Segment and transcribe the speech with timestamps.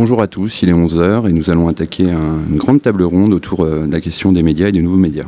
[0.00, 3.66] Bonjour à tous, il est 11h et nous allons attaquer une grande table ronde autour
[3.66, 5.26] euh, de la question des médias et des nouveaux médias.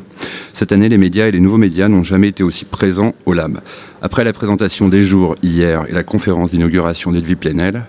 [0.55, 3.61] Cette année, les médias et les nouveaux médias n'ont jamais été aussi présents au Lab.
[4.01, 7.85] Après la présentation des jours hier et la conférence d'inauguration d'Edwy Plenel,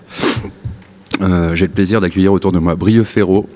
[1.22, 3.48] euh, j'ai le plaisir d'accueillir autour de moi Brieux Ferraud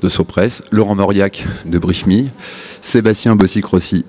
[0.00, 2.30] de Sopress, Laurent Mauriac de Brichmi,
[2.80, 4.06] Sébastien Bossic-Rossi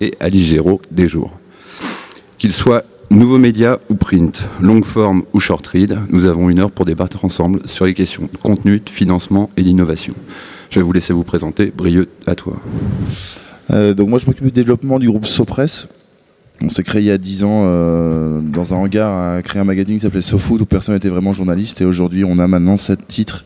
[0.00, 1.30] et Ali Géraud des Jours.
[2.36, 2.82] Qu'ils soient
[3.14, 7.24] Nouveaux médias ou print, longue forme ou short read, nous avons une heure pour débattre
[7.24, 10.14] ensemble sur les questions de contenu, de financement et d'innovation.
[10.68, 11.72] Je vais vous laisser vous présenter.
[11.74, 12.60] Brieux, à toi.
[13.70, 15.86] Euh, donc moi je m'occupe du développement du groupe Sopress.
[16.60, 19.64] On s'est créé il y a 10 ans euh, dans un hangar à créer un
[19.64, 21.80] magazine qui s'appelait SoFood où personne n'était vraiment journaliste.
[21.80, 23.44] Et aujourd'hui on a maintenant 7 titres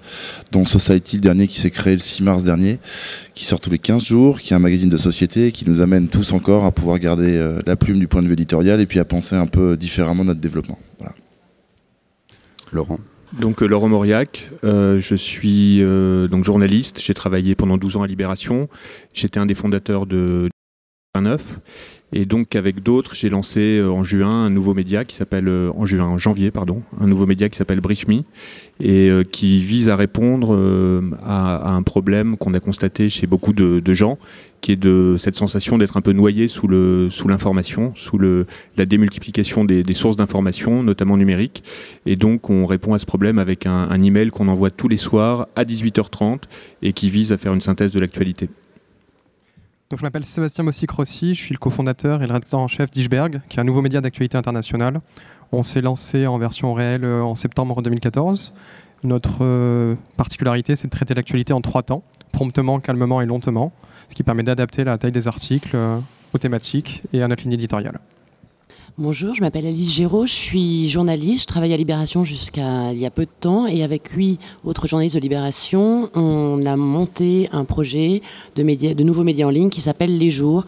[0.52, 2.78] dont Society le dernier qui s'est créé le 6 mars dernier
[3.34, 6.08] qui sort tous les 15 jours, qui est un magazine de société qui nous amène
[6.08, 8.98] tous encore à pouvoir garder euh, la plume du point de vue éditorial et puis
[8.98, 10.78] à penser un peu différemment notre développement.
[12.70, 12.98] Laurent.
[13.40, 15.80] Donc euh, Laurent Mauriac, je suis
[16.30, 18.68] donc journaliste, j'ai travaillé pendant 12 ans à Libération,
[19.14, 20.50] j'étais un des fondateurs de
[21.14, 21.42] 29
[22.12, 25.70] et donc avec d'autres, j'ai lancé euh, en juin un nouveau média qui s'appelle euh,
[25.76, 28.24] en juin, janvier pardon, un nouveau média qui s'appelle Brichmi
[28.80, 30.56] et euh, qui vise à répondre
[31.22, 34.18] à, un problème qu'on a constaté chez beaucoup de, gens,
[34.62, 39.64] qui est de cette sensation d'être un peu noyé sous l'information, sous le la démultiplication
[39.64, 41.62] des, sources d'information, notamment numériques.
[42.06, 44.96] Et donc on répond à ce problème avec un, un email qu'on envoie tous les
[44.96, 46.42] soirs à 18h30
[46.82, 48.48] et qui vise à faire une synthèse de l'actualité.
[49.90, 53.40] Donc, je m'appelle Sébastien Mossic-Rossi, je suis le cofondateur et le rédacteur en chef d'Ishberg,
[53.48, 55.00] qui est un nouveau média d'actualité internationale.
[55.50, 58.52] On s'est lancé en version réelle euh, en septembre 2014.
[59.02, 63.72] Notre euh, particularité, c'est de traiter l'actualité en trois temps, promptement, calmement et lentement,
[64.10, 65.98] ce qui permet d'adapter la taille des articles euh,
[66.34, 67.98] aux thématiques et à notre ligne éditoriale.
[69.00, 73.06] Bonjour, je m'appelle Alice Géraud, je suis journaliste, je travaille à Libération jusqu'à il y
[73.06, 77.64] a peu de temps et avec huit autres journalistes de Libération, on a monté un
[77.64, 78.22] projet
[78.56, 80.66] de, nouveaux médias en ligne qui s'appelle Les Jours,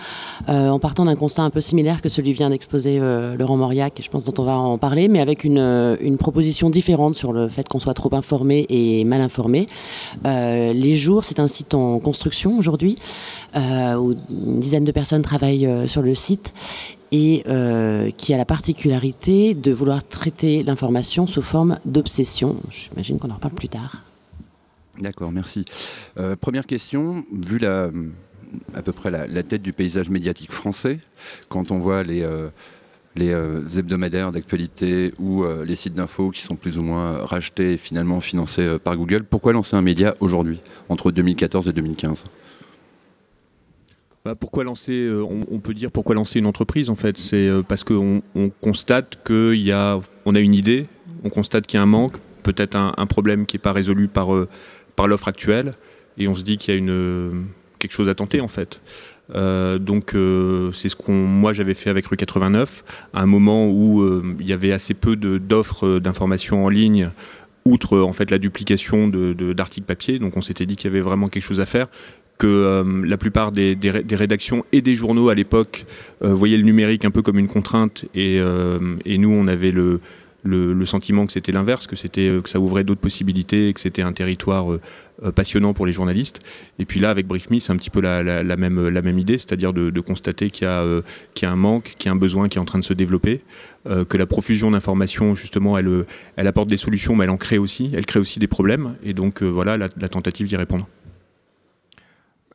[0.49, 4.01] euh, en partant d'un constat un peu similaire que celui vient d'exposer euh, Laurent Mauriac,
[4.01, 7.49] je pense dont on va en parler, mais avec euh, une proposition différente sur le
[7.49, 9.67] fait qu'on soit trop informé et mal informé.
[10.25, 12.97] Les Jours, c'est un site en construction aujourd'hui,
[13.57, 16.53] où une dizaine de personnes travaillent sur le site
[17.13, 22.57] et euh, qui a la particularité de vouloir traiter l'information sous forme d'obsession.
[22.71, 24.03] J'imagine qu'on en reparle plus tard.
[24.99, 25.65] D'accord, merci.
[26.19, 27.91] Euh, première question, vu la,
[28.75, 30.99] à peu près la, tête du paysage médiatique français,
[31.49, 32.51] quand on voit les, euh,
[33.17, 33.31] les
[33.79, 38.79] hebdomadaires d'actualité ou les sites d'infos qui sont plus ou moins rachetés et finalement financés
[38.83, 42.25] par Google, pourquoi lancer un média aujourd'hui, entre 2014 et 2015
[44.25, 47.17] bah, pourquoi lancer euh, on, peut dire pourquoi lancer une entreprise en fait?
[47.17, 50.89] C'est euh, parce qu'on on constate qu'il y a, on a une idée,
[51.25, 54.35] on constate qu'il y a un manque, peut-être un, problème qui n'est pas résolu par,
[54.35, 54.47] euh,
[54.95, 55.73] par l'offre actuelle,
[56.19, 57.47] et on se dit qu'il y a une,
[57.79, 58.81] quelque chose à tenter en fait.
[59.35, 60.15] donc
[60.75, 64.05] c'est ce qu'on moi j'avais fait avec rue 89 à un moment où
[64.39, 67.11] il y avait assez peu d'offres d'informations en ligne
[67.71, 71.01] outre en fait la duplication d'articles de, papier donc on s'était dit qu'il y avait
[71.01, 71.89] vraiment quelque chose à faire
[72.41, 73.77] que euh, la plupart des,
[74.13, 75.85] rédactions et des journaux à l'époque
[76.23, 80.01] euh, voyaient le numérique un peu comme une contrainte et, euh, nous on avait le,
[80.85, 84.67] sentiment que c'était l'inverse, que c'était que ça ouvrait d'autres possibilités, que c'était un territoire
[85.35, 86.41] passionnant pour les journalistes.
[86.79, 89.73] Et puis là, avec BriefMe, c'est un petit peu la, même, la même idée, c'est-à-dire
[89.73, 92.65] de, constater qu'il y, a un manque, qu'il y a un besoin qui est en
[92.65, 93.43] train de se développer,
[93.85, 96.07] que la profusion d'informations, justement, elle,
[96.47, 98.95] apporte des solutions, mais elle en crée aussi, elle crée aussi des problèmes.
[99.05, 100.87] Et donc voilà, la, la tentative d'y répondre.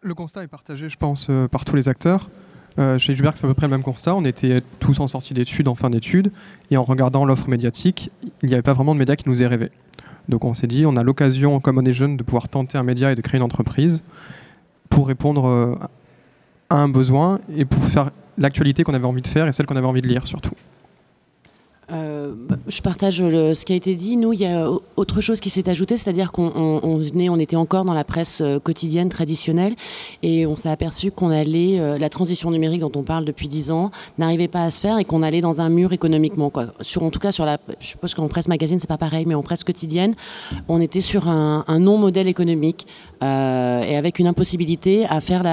[0.05, 2.29] Le constat est partagé, je pense, euh, par tous les acteurs.
[2.77, 4.15] Euh, chez Hubert, c'est à peu près le même constat.
[4.15, 6.31] On était tous en sortie d'études, en fin d'études,
[6.71, 8.11] et en regardant l'offre médiatique,
[8.43, 9.71] il n'y avait pas vraiment de médias qui nous aient rêvé.
[10.27, 12.83] Donc on s'est dit, on a l'occasion, comme on est jeune, de pouvoir tenter un
[12.83, 14.03] média et de créer une entreprise
[14.89, 15.75] pour répondre euh,
[16.69, 19.75] à un besoin et pour faire l'actualité qu'on avait envie de faire et celle qu'on
[19.75, 20.53] avait envie de lire surtout.
[21.91, 22.33] Euh,
[22.67, 24.17] je partage ce qui a été dit.
[24.17, 27.85] Nous, il y a autre chose qui s'est ajouté, c'est-à-dire qu'on venait, on était encore
[27.85, 29.75] dans la presse euh, quotidienne traditionnelle,
[30.23, 33.71] et on s'est aperçu qu'on allait, euh, la transition numérique dont on parle depuis dix
[33.71, 36.51] ans, n'arrivait pas à se faire et qu'on allait dans un mur économiquement.
[36.81, 39.35] Sur, en tout cas, sur la, je suppose qu'en presse magazine, c'est pas pareil, mais
[39.35, 40.15] en presse quotidienne,
[40.67, 42.87] on était sur un, un non-modèle économique
[43.23, 45.43] euh, et avec une impossibilité à faire,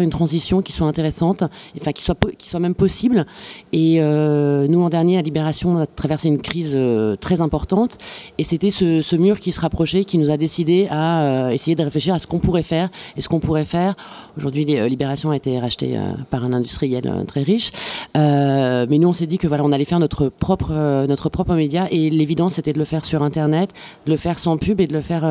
[0.00, 1.44] une transition qui soit intéressante,
[1.80, 3.24] enfin qui soit, même possible.
[3.72, 6.78] Et euh, nous, en dernier, à Libération, libération a traversé une crise
[7.20, 7.98] très importante
[8.38, 12.14] et c'était ce, mur qui se rapprochait qui nous a décidé à essayer de réfléchir
[12.14, 13.94] à ce qu'on pourrait faire et ce qu'on pourrait faire.
[14.36, 15.98] Aujourd'hui, Libération a été racheté
[16.30, 17.72] par un industriel très riche,
[18.14, 20.72] mais nous on s'est dit que voilà, on allait faire notre propre
[21.06, 23.70] notre propre média et l'évidence c'était de le faire sur internet,
[24.06, 25.24] de le faire sans pub et de le faire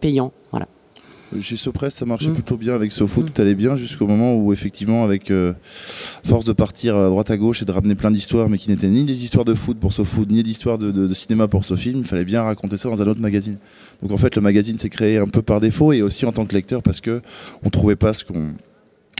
[0.00, 0.32] payant.
[0.50, 0.66] Voilà.
[1.40, 2.34] Chez Sopress, ça marchait mm.
[2.34, 3.30] plutôt bien avec SoFoot, mm.
[3.30, 5.52] tout allait bien jusqu'au moment où, effectivement, avec euh,
[6.24, 8.88] force de partir à droite à gauche et de ramener plein d'histoires, mais qui n'étaient
[8.88, 12.04] ni des histoires de foot pour SoFoot, ni des histoires de, cinéma pour SoFilm, il
[12.04, 13.58] fallait bien raconter ça dans un autre magazine.
[14.02, 16.46] Donc en fait, le magazine s'est créé un peu par défaut et aussi en tant
[16.46, 17.20] que lecteur parce que
[17.62, 18.52] on trouvait pas ce qu'on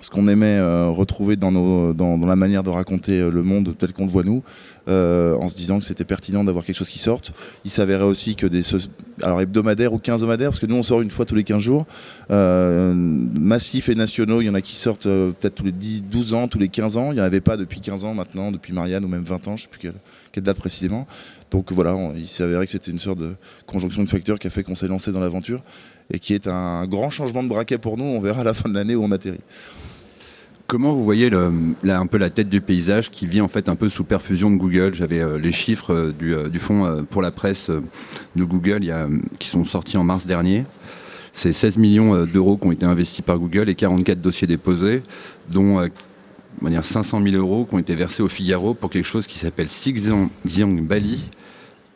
[0.02, 4.04] ce qu'on aimait euh, retrouver dans, la manière de raconter euh, le monde tel qu'on
[4.04, 4.42] le voit nous,
[4.88, 7.32] euh, en se disant que c'était pertinent d'avoir quelque chose qui sorte.
[7.64, 8.62] Il s'avérait aussi que des
[9.22, 11.86] alors hebdomadaires ou quinzomadaires, parce que nous on sort une fois tous les 15 jours,
[12.30, 16.48] massifs et nationaux, il y en a qui sortent peut-être tous les 10, 12 ans,
[16.48, 19.04] tous les 15 ans, il n'y en avait pas depuis 15 ans maintenant, depuis Marianne
[19.04, 19.80] ou même 20 ans, je ne sais plus
[20.32, 21.06] quelle, date précisément.
[21.50, 23.34] Donc voilà, il s'avérait que c'était une sorte de
[23.66, 25.62] conjonction de facteurs qui a fait qu'on s'est lancé dans l'aventure
[26.12, 28.68] et qui est un grand changement de braquet pour nous, on verra à la fin
[28.68, 29.40] de l'année où on atterrit.
[30.68, 33.88] Comment vous voyez un peu la tête du paysage qui vit en fait un peu
[33.88, 34.94] sous perfusion de Google?
[34.94, 37.70] J'avais euh, les chiffres euh, euh, du, fonds pour la presse
[38.36, 38.80] de Google
[39.38, 40.66] qui sont sortis en mars dernier.
[41.32, 45.02] C'est 16 millions d'euros qui ont été investis par Google et 44 dossiers déposés,
[45.48, 45.88] dont
[46.82, 50.82] 500 000 euros qui ont été versés au Figaro pour quelque chose qui s'appelle Xiang
[50.82, 51.24] Bali,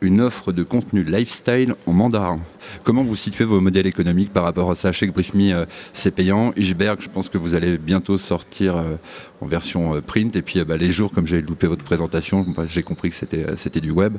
[0.03, 2.39] une offre de contenu lifestyle en mandarin.
[2.83, 5.65] Comment vous situez vos modèles économiques par rapport à ça Je sais que BriefMe, euh,
[5.93, 6.53] c'est payant.
[6.57, 8.95] Iceberg, je pense que vous allez bientôt sortir euh,
[9.41, 10.35] en version euh, print.
[10.35, 13.81] Et puis bah, les jours, comme j'ai loupé votre présentation, bah, j'ai compris que c'était,
[13.81, 14.17] du web.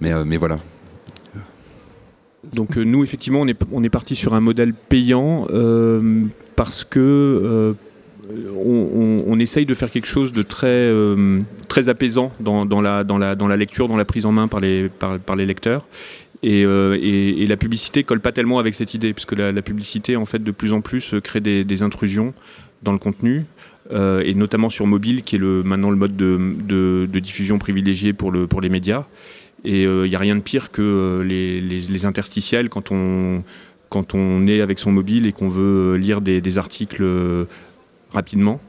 [0.00, 0.58] Mais, voilà.
[2.52, 5.46] Donc nous, effectivement, on est parti sur un modèle payant
[6.56, 7.76] parce que
[8.28, 13.34] on, essaye de faire quelque chose de très, euh, très apaisant dans, la, dans, la,
[13.34, 15.86] dans la lecture, dans la prise en main par les, par, les lecteurs.
[16.44, 20.42] Euh, et, la publicité colle pas tellement avec cette idée, puisque la, publicité, en fait,
[20.42, 22.34] de plus en plus, crée des, intrusions
[22.82, 23.44] dans le contenu,
[23.92, 28.30] euh, et notamment sur mobile, qui est le, maintenant le mode de, diffusion privilégié pour,
[28.30, 29.04] le, pour les médias.
[29.64, 33.44] Et il n'y a rien de pire que les, les, interstitiels quand on,
[33.90, 37.04] quand on est avec son mobile et qu'on veut lire des articles
[38.12, 38.60] rapidement.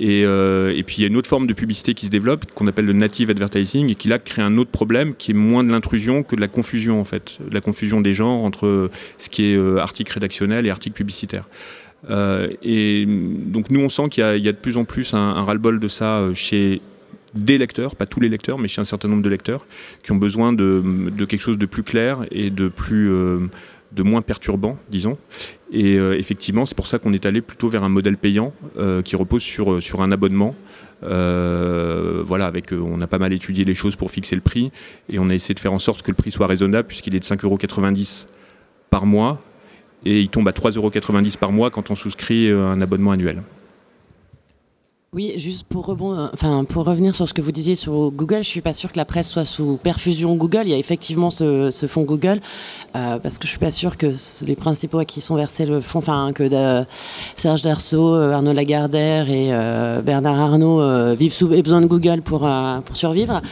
[0.00, 2.66] Euh, et, puis il y a une autre forme de publicité qui se développe, qu'on
[2.66, 5.70] appelle le native advertising, et qui là crée un autre problème qui est moins de
[5.70, 9.56] l'intrusion que de la confusion en fait, la confusion des genres entre ce qui est
[9.56, 11.48] euh, article rédactionnel et article publicitaire.
[12.08, 15.78] Euh, et donc nous on sent qu'il y, a de plus en plus un, ras-le-bol
[15.78, 16.80] de ça chez
[17.34, 19.66] des lecteurs, pas tous les lecteurs, mais chez un certain nombre de lecteurs,
[20.02, 20.82] qui ont besoin de,
[21.14, 23.12] de quelque chose de plus clair et de plus
[23.92, 25.18] de moins perturbant, disons.
[25.72, 29.02] Et euh, effectivement, c'est pour ça qu'on est allé plutôt vers un modèle payant euh,
[29.02, 30.54] qui repose sur, euh, un abonnement.
[31.02, 34.70] voilà, avec, on a pas mal étudié les choses pour fixer le prix
[35.08, 37.20] et on a essayé de faire en sorte que le prix soit raisonnable puisqu'il est
[37.20, 37.58] de 5,90 euros
[38.90, 39.40] par mois
[40.04, 40.90] et il tombe à 3,90 euros
[41.38, 43.42] par mois quand on souscrit un abonnement annuel.
[45.12, 45.88] Oui, juste pour,
[46.32, 48.96] enfin, pour revenir sur ce que vous disiez sur Google, je suis pas sûr que
[48.96, 50.62] la presse soit sous perfusion Google.
[50.66, 52.40] Il y a effectivement ce, fonds Google,
[52.94, 54.14] euh, parce que je suis pas sûr que
[54.46, 56.86] les principaux à qui sont versés le fonds, enfin que de
[57.34, 62.22] Serge Derceau, euh, Arnaud Lagardère et euh, Bernard Arnault vivent sous et besoin de Google
[62.22, 62.48] pour,
[62.84, 63.42] pour survivre.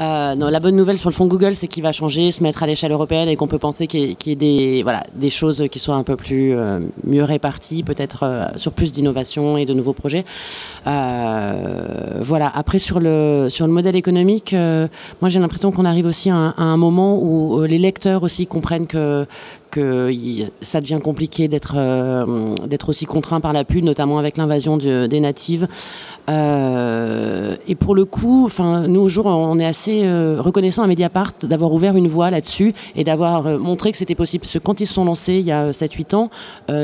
[0.00, 2.66] non, la bonne nouvelle sur le fonds Google, c'est qu'il va changer, se mettre à
[2.66, 5.94] l'échelle européenne et qu'on peut penser qu'il y, ait des, voilà, des choses qui soient
[5.94, 6.56] un peu plus
[7.04, 10.24] mieux réparties, peut-être sur plus d'innovation et de nouveaux projets.
[12.24, 12.50] Voilà.
[12.54, 14.88] Après sur le sur le modèle économique, euh,
[15.20, 18.86] moi j'ai l'impression qu'on arrive aussi à un, moment où euh, les lecteurs aussi comprennent
[18.86, 19.26] que
[19.74, 20.10] que
[20.62, 21.74] ça devient compliqué d'être
[22.66, 25.66] d'être aussi contraint par la pub, notamment avec l'invasion des natives.
[26.30, 30.86] Euh, et pour le coup, enfin, nous, au jour, on est assez euh, reconnaissant à
[30.86, 34.42] Mediapart d'avoir ouvert une voie là-dessus et d'avoir euh, montré que c'était possible.
[34.42, 36.30] Parce que quand ils se sont lancés il y a 7-8 ans,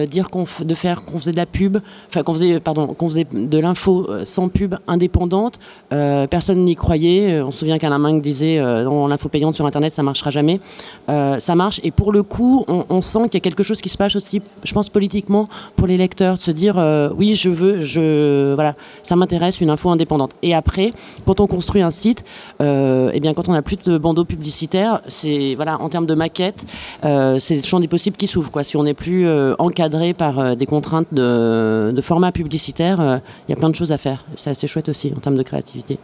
[0.07, 1.79] dire qu'on de faire qu'on faisait de la pub,
[2.09, 7.41] enfin qu'on faisait, pardon, qu'on faisait de l'info sans pub indépendante, personne n'y croyait.
[7.41, 10.61] On se souvient qu'Alain Minc disait dans l'info payante sur Internet, ça marchera jamais.
[11.09, 11.81] ça marche.
[11.85, 14.17] Et pour le coup, on, on sent qu'il y a quelque chose qui se passe
[14.17, 15.47] aussi, je pense politiquement,
[15.77, 16.77] pour les lecteurs, de se dire
[17.17, 20.33] oui, je veux, je voilà, ça m'intéresse une info indépendante.
[20.43, 20.93] Et après,
[21.27, 22.25] quand on construit un site,
[22.61, 26.15] euh, eh bien, quand on n'a plus de bandeaux publicitaires, c'est voilà, en termes de
[26.15, 26.65] maquette,
[27.05, 28.51] euh, c'est le champ des possibles qui s'ouvre.
[28.63, 33.51] Si on n'est plus euh, encadré par euh, des contraintes de, de format publicitaire, il
[33.51, 34.25] y a plein de choses à faire.
[34.37, 35.99] C'est assez chouette aussi en termes de créativité.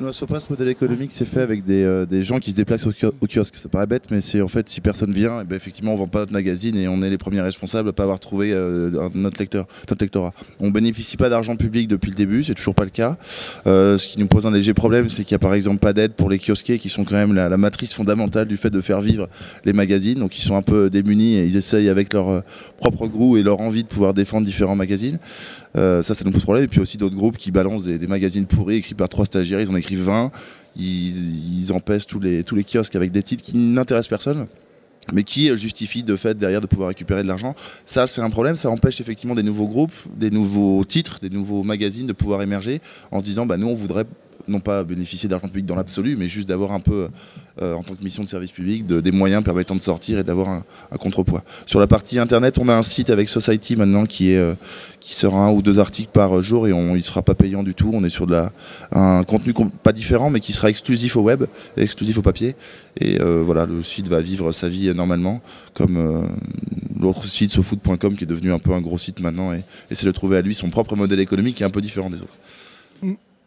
[0.00, 2.92] Non, Sopra, ce modèle économique, c'est fait avec des, euh, gens qui se déplacent au,
[3.26, 3.58] kiosque.
[3.58, 6.06] Ça paraît bête, mais c'est en fait, si personne vient, eh ben, effectivement, on vend
[6.06, 9.38] pas notre magazine et on est les premiers responsables de pas avoir trouvé euh, notre,
[9.38, 10.32] lecteur, notre lectorat.
[10.58, 13.18] On bénéficie pas d'argent public depuis le début, c'est toujours pas le cas.
[13.66, 15.92] Euh, ce qui nous pose un léger problème, c'est qu'il y a par exemple pas
[15.92, 19.02] d'aide pour les kiosquiers qui sont quand même la, matrice fondamentale du fait de faire
[19.02, 19.28] vivre
[19.66, 20.18] les magazines.
[20.18, 22.42] Donc ils sont un peu démunis et ils essayent avec leur
[22.78, 25.18] propre goût et leur envie de pouvoir défendre différents magazines.
[25.74, 26.64] Ça, ça nous pose problème.
[26.64, 29.60] Et puis aussi d'autres groupes qui balancent des, magazines pourris écrits par trois stagiaires.
[29.60, 30.30] Ils en écrivent 20,
[30.76, 34.46] ils, empêchent tous les, tous les kiosques avec des titres qui n'intéressent personne
[35.12, 37.54] mais qui justifient de fait derrière de pouvoir récupérer de l'argent.
[37.84, 38.56] Ça, c'est un problème.
[38.56, 42.80] Ça empêche effectivement des nouveaux groupes, des nouveaux titres, des nouveaux magazines de pouvoir émerger
[43.10, 44.04] en se disant, bah, nous, on voudrait
[44.48, 47.08] non pas bénéficier d'argent public dans l'absolu, mais juste d'avoir un peu,
[47.62, 50.48] euh, en tant que mission de service public, des moyens permettant de sortir et d'avoir
[50.48, 50.64] un,
[50.98, 51.42] contrepoids.
[51.66, 54.54] Sur la partie internet, on a un site avec Society maintenant qui est euh,
[55.00, 57.74] qui sera un ou deux articles par jour et on, il sera pas payant du
[57.74, 57.90] tout.
[57.94, 58.52] On est sur de la,
[58.92, 61.44] un contenu pas différent, mais qui sera exclusif au web,
[61.76, 62.54] exclusif au papier.
[63.00, 65.40] Et euh, voilà, le site va vivre sa vie normalement,
[65.72, 66.28] comme
[67.00, 70.12] l'autre site, sofood.com, qui est devenu un peu un gros site maintenant, et essaie de
[70.12, 72.36] trouver à lui son propre modèle économique qui est un peu différent des autres.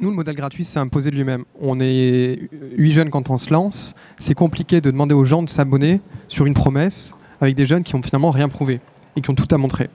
[0.03, 1.45] Nous, le modèle gratuit, c'est imposé de lui-même.
[1.61, 3.95] On est huit jeunes quand on se lance.
[4.19, 7.95] C'est compliqué de demander aux gens de s'abonner sur une promesse avec des jeunes qui
[7.95, 8.81] ont finalement rien prouvé
[9.15, 9.89] et qui ont tout à montrer.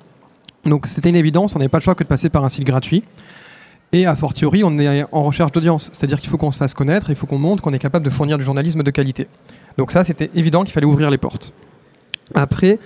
[0.65, 2.65] Donc c'était une évidence, on n'avait pas le choix que de passer par un site
[2.65, 3.05] gratuit.
[3.93, 7.11] Et a fortiori, on est en recherche d'audience, c'est-à-dire qu'il faut qu'on se fasse connaître,
[7.11, 9.29] il faut qu'on montre qu'on est capable de fournir du journalisme de qualité.
[9.77, 11.53] Donc ça, c'était évident qu'il fallait ouvrir les portes.
[12.35, 12.79] Après,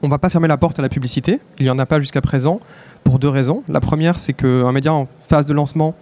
[0.00, 2.00] on ne va pas fermer la porte à la publicité, il n'y en a pas
[2.00, 2.60] jusqu'à présent,
[3.04, 3.62] pour deux raisons.
[3.68, 5.94] La première, c'est qu'un média en phase de lancement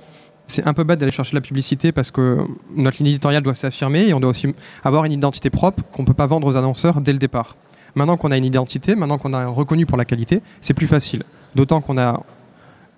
[0.51, 2.39] c'est un peu bête d'aller chercher la publicité parce que
[2.77, 4.49] notre ligne éditoriale doit s'affirmer et on doit aussi
[4.85, 7.57] avoir une identité propre qu'on ne peut pas vendre aux annonceurs dès le départ.
[7.95, 11.23] Maintenant qu'on a une identité, maintenant qu'on a reconnu pour la qualité, c'est plus facile.
[11.55, 12.23] D'autant qu'on a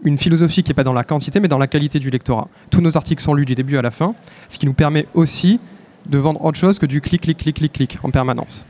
[0.04, 2.48] une philosophie qui n'est pas dans la quantité mais dans la qualité du lectorat.
[2.70, 4.14] Tous nos articles sont lus du début à la fin,
[4.48, 5.60] ce qui nous permet aussi
[6.06, 8.66] de vendre autre chose que du clic, clic, clic, clic, clic en permanence.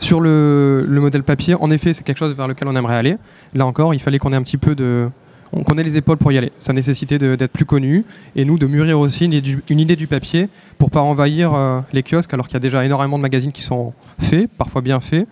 [0.00, 3.18] Sur le, le modèle papier, en effet, c'est quelque chose vers lequel on aimerait aller.
[3.54, 5.10] Là encore, il fallait qu'on ait un petit peu de,
[5.52, 6.52] on connaît les épaules pour y aller.
[6.58, 8.04] Ça nécessitait d'être plus connu
[8.36, 12.32] et nous de mûrir aussi une, idée du papier pour pas envahir euh, les kiosques
[12.32, 15.28] alors qu'il y a déjà énormément de magazines qui sont faits, parfois bien faits.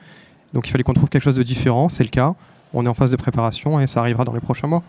[0.53, 2.35] Donc il fallait qu'on trouve quelque chose de différent, c'est le cas.
[2.75, 4.83] On est en phase de préparation et ça arrivera dans les prochains mois.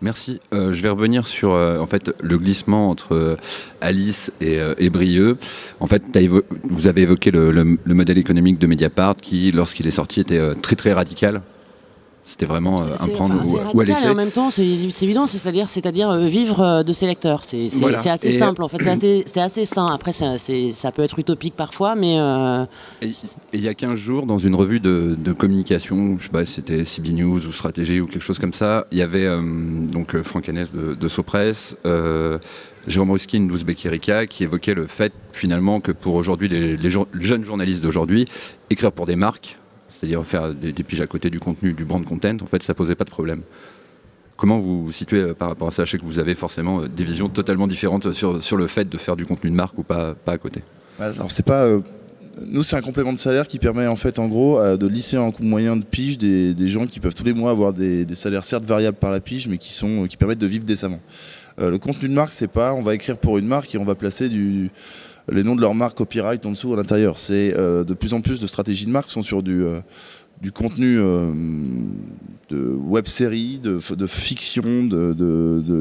[0.00, 0.38] Merci.
[0.52, 3.36] Euh, je vais revenir sur euh, en fait le glissement entre
[3.80, 5.38] Alice et, Brieux.
[5.80, 6.04] En fait,
[6.62, 10.76] vous avez évoqué le, le, modèle économique de Mediapart qui, lorsqu'il est sorti, était très
[10.76, 11.42] très radical
[12.28, 13.34] c'était vraiment euh, un prendre
[13.74, 14.04] ou, à laisser.
[14.04, 17.42] Et en même temps, c'est évident, c'est-à-dire, c'est-à-dire euh, vivre euh, de ses lecteurs.
[17.44, 17.70] C'est
[18.06, 18.82] assez simple, en fait.
[18.82, 19.86] C'est assez, assez, sain.
[19.86, 22.16] Après, ça peut être utopique parfois, mais.
[23.02, 23.10] Et
[23.54, 27.12] il y a 15 jours, dans une revue de, communication, je sais pas, c'était CB
[27.12, 30.94] News ou Stratégie ou quelque chose comme ça, il y avait donc Franck Hanès de,
[30.94, 31.76] de Sopress.
[32.86, 37.44] Jérôme Ruskin d'Ouzbek Erika qui évoquait le fait finalement que pour aujourd'hui les, les jeunes
[37.44, 38.24] journalistes d'aujourd'hui
[38.70, 39.58] écrire pour des marques
[39.88, 42.94] c'est-à-dire faire des, piges à côté du contenu, du brand content, en fait, ça posait
[42.94, 43.42] pas de problème.
[44.36, 45.84] Comment vous vous situez euh, par rapport à ça?
[45.84, 48.88] Je sais que vous avez forcément euh, des visions totalement différentes sur, sur le fait
[48.88, 50.62] de faire du contenu de marque ou pas, pas à côté.
[51.00, 51.80] Alors c'est pas euh,
[52.46, 55.34] nous, c'est un complément de salaire qui permet en fait, en gros, de lisser en
[55.40, 58.44] moyen de pige des, des, gens qui peuvent tous les mois avoir des, des, salaires
[58.44, 61.00] certes variables par la pige, mais qui sont qui permettent de vivre décemment.
[61.58, 63.96] le contenu de marque, c'est pas, on va écrire pour une marque et on va
[63.96, 64.70] placer du
[65.30, 67.18] les noms de leurs marques copyright en dessous à l'intérieur.
[67.18, 69.80] C'est euh, de plus en plus de stratégies de marque sont sur du, euh,
[70.54, 71.32] contenu euh,
[72.48, 74.84] de web série, de, de fiction,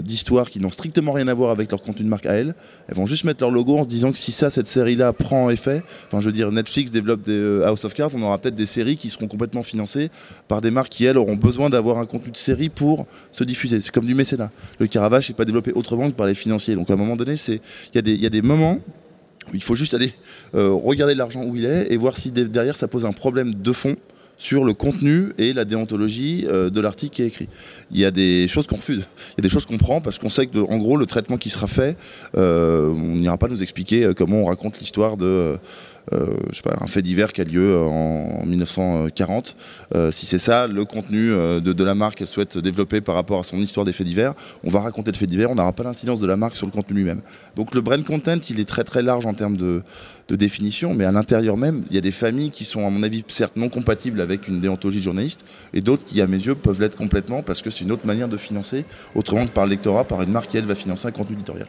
[0.02, 2.56] d'histoires de, qui n'ont strictement rien à voir avec leur contenu de marque à elles.
[2.88, 5.50] Elles vont juste mettre leur logo en se disant que si ça, cette série-là prend
[5.50, 8.66] effet, enfin je veux dire Netflix développe des House of Cards, on aura peut-être des
[8.66, 10.10] séries qui seront complètement financées
[10.48, 13.80] par des marques qui elles auront besoin d'avoir un contenu de série pour se diffuser.
[13.80, 14.52] C'est comme du mécénat.
[14.80, 16.76] Le Caravage n'est pas développé autrement que par les financiers.
[16.76, 17.62] Donc à un moment donné, il
[17.94, 18.80] y, a des moments
[19.54, 20.14] il faut juste aller
[20.56, 23.74] euh, regarder l'argent où il est et voir si derrière ça pose un problème de
[23.74, 23.96] fond
[24.40, 27.50] sur le contenu et la déontologie euh, de l'article qui est écrit.
[27.92, 30.20] Il y a des choses qu'on refuse, il y a des choses qu'on prend parce
[30.20, 31.98] qu'on sait que, en gros, le traitement qui sera fait,
[32.36, 35.58] euh, on n'ira pas nous expliquer comment on raconte l'histoire de
[36.12, 39.56] je sais pas, un fait divers qui a lieu euh, en, 1940.
[39.96, 43.44] Euh, si c'est ça, le contenu de, la marque qu'elle souhaite développer par rapport à
[43.44, 44.34] son histoire des faits divers,
[44.64, 46.72] on va raconter le fait divers, on n'aura pas l'incidence de la marque sur le
[46.72, 47.22] contenu lui-même.
[47.56, 49.84] Donc le brand content, il est très très large en termes de,
[50.30, 53.24] définition, mais à l'intérieur même, il y a des familles qui sont, à mon avis,
[53.30, 56.98] certes non compatibles avec une déontologie journaliste, et d'autres qui, à mes yeux, peuvent l'être
[56.98, 58.84] complètement parce que c'est une autre manière de financer,
[59.16, 61.68] autrement que par le lectorat, par une marque qui, elle, va financer un contenu éditorial.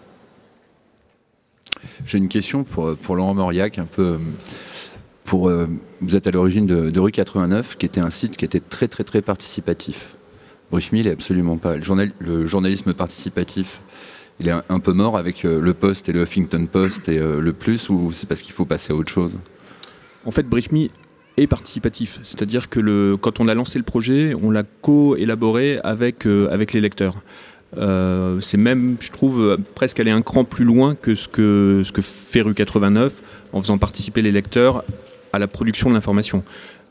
[2.07, 4.19] J'ai une question pour, pour Laurent Mauriac, un peu.
[5.25, 5.67] Pour, euh,
[6.01, 9.05] vous êtes à l'origine de, Rue 89, qui était un site qui était très très
[9.05, 10.17] très participatif.
[10.71, 11.77] Briefmill est absolument pas.
[11.77, 13.83] Le, journal, le journalisme participatif,
[14.41, 17.89] il est un peu mort avec le Post et le Huffington Post et le Plus
[17.89, 19.39] ou c'est parce qu'il faut passer à autre chose?
[20.25, 20.89] En fait, BriefMe
[21.37, 22.21] est participatif.
[22.23, 26.81] C'est-à-dire que le, quand on a lancé le projet, on l'a co-élaboré avec, avec les
[26.81, 27.17] lecteurs.
[27.77, 32.41] Euh, c'est même, je trouve, presque aller un cran plus loin que ce que, fait
[32.41, 33.13] Rue 89
[33.53, 34.85] en faisant participer les lecteurs
[35.33, 36.43] à la production de l'information.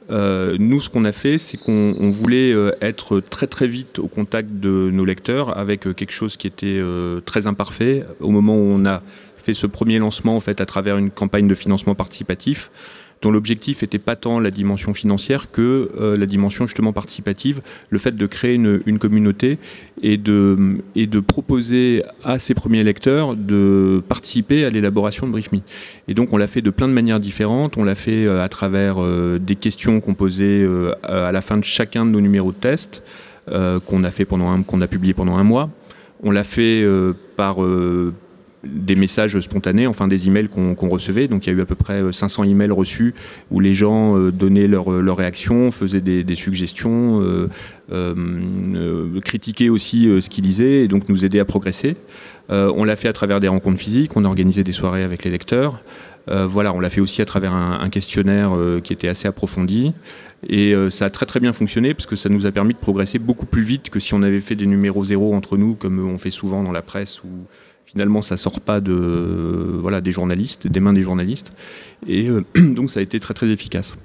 [0.09, 4.07] Euh, nous, ce qu'on a fait, c'est qu'on voulait euh, être très très vite au
[4.07, 6.81] contact de nos lecteurs avec quelque chose qui était
[7.25, 9.01] très imparfait au moment où on a
[9.35, 12.69] fait ce premier lancement en fait à travers une campagne de financement participatif
[13.21, 17.97] dont l'objectif n'était pas tant la dimension financière que euh, la dimension justement participative, le
[17.97, 19.57] fait de créer une, communauté
[20.01, 25.61] et de, proposer à ses premiers lecteurs de participer à l'élaboration de BriefMe.
[26.07, 28.49] Et donc on l'a fait de plein de manières différentes, on l'a fait euh, à
[28.49, 30.67] travers euh, des questions qu'on posait
[31.03, 33.03] à la fin de chacun de nos numéros de test,
[33.47, 35.69] qu'on a fait qu'on a publié pendant un mois.
[36.23, 36.85] On l'a fait
[37.35, 37.57] par
[38.63, 41.27] des messages spontanés, enfin des emails qu'on recevait.
[41.27, 43.13] Donc il y a eu à peu près 500 euh, emails reçus
[43.51, 47.47] où les gens euh, donnaient leur, euh, leur réaction, faisaient des, suggestions,
[49.23, 51.95] critiquaient aussi ce qu'ils lisaient et donc nous aidaient à progresser.
[52.49, 55.31] on l'a fait à travers des rencontres physiques, on a organisé des soirées avec les
[55.31, 55.81] lecteurs.
[56.27, 58.51] voilà, on l'a fait aussi à travers un, questionnaire
[58.83, 59.93] qui était assez approfondi.
[60.47, 63.19] Et ça a très très bien fonctionné parce que ça nous a permis de progresser
[63.19, 66.17] beaucoup plus vite que si on avait fait des numéros zéro entre nous, comme on
[66.17, 67.29] fait souvent dans la presse ou,
[67.87, 71.51] finalement ça sort pas de voilà des journalistes, des mains des journalistes,
[72.05, 73.97] et euh, donc ça a été très très efficace.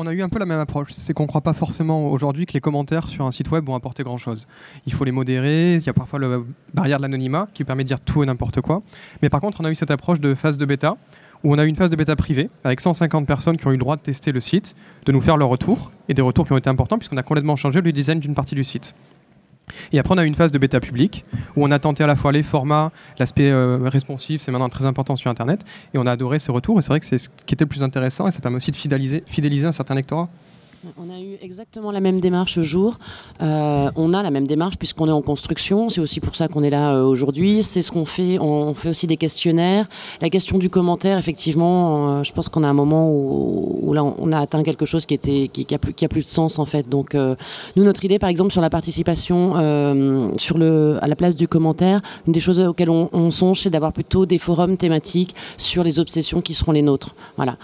[0.00, 2.46] On a eu un peu la même approche, c'est qu'on ne croit pas forcément aujourd'hui
[2.46, 4.46] que les commentaires sur un site web vont apporter grand-chose.
[4.86, 6.38] Il faut les modérer, il y a parfois la
[6.72, 8.82] barrière de l'anonymat qui permet de dire tout et n'importe quoi.
[9.22, 10.96] Mais par contre, on a eu cette approche de phase de bêta,
[11.42, 13.74] où on a eu une phase de bêta privée, avec 150 personnes qui ont eu
[13.74, 16.52] le droit de tester le site, de nous faire leur retour, et des retours qui
[16.52, 18.94] ont été importants, puisqu'on a complètement changé le design d'une partie du site.
[19.92, 21.24] Et après, on a une phase de bêta publique
[21.56, 24.84] où on a tenté à la fois les formats, l'aspect euh, responsif, c'est maintenant très
[24.84, 26.78] important sur Internet, et on a adoré ces retours.
[26.78, 28.70] Et c'est vrai que c'est ce qui était le plus intéressant, et ça permet aussi
[28.70, 30.28] de fidéliser, fidéliser un certain lectorat.
[30.96, 32.98] On a eu exactement la même démarche jour.
[33.42, 35.90] Euh, on a la même démarche puisqu'on est en construction.
[35.90, 37.64] C'est aussi pour ça qu'on est là euh, aujourd'hui.
[37.64, 38.38] C'est ce qu'on fait.
[38.38, 39.88] On fait aussi des questionnaires.
[40.20, 44.30] La question du commentaire, effectivement, euh, je pense qu'on a un moment où, là, on
[44.30, 46.88] a atteint quelque chose qui était a plus de sens en fait.
[46.88, 49.54] Donc, nous, notre idée, par exemple, sur la participation,
[50.36, 53.92] sur le à la place du commentaire, une des choses auxquelles on, songe, c'est d'avoir
[53.92, 57.14] plutôt des forums thématiques sur les obsessions qui seront les nôtres.
[57.36, 57.56] Voilà.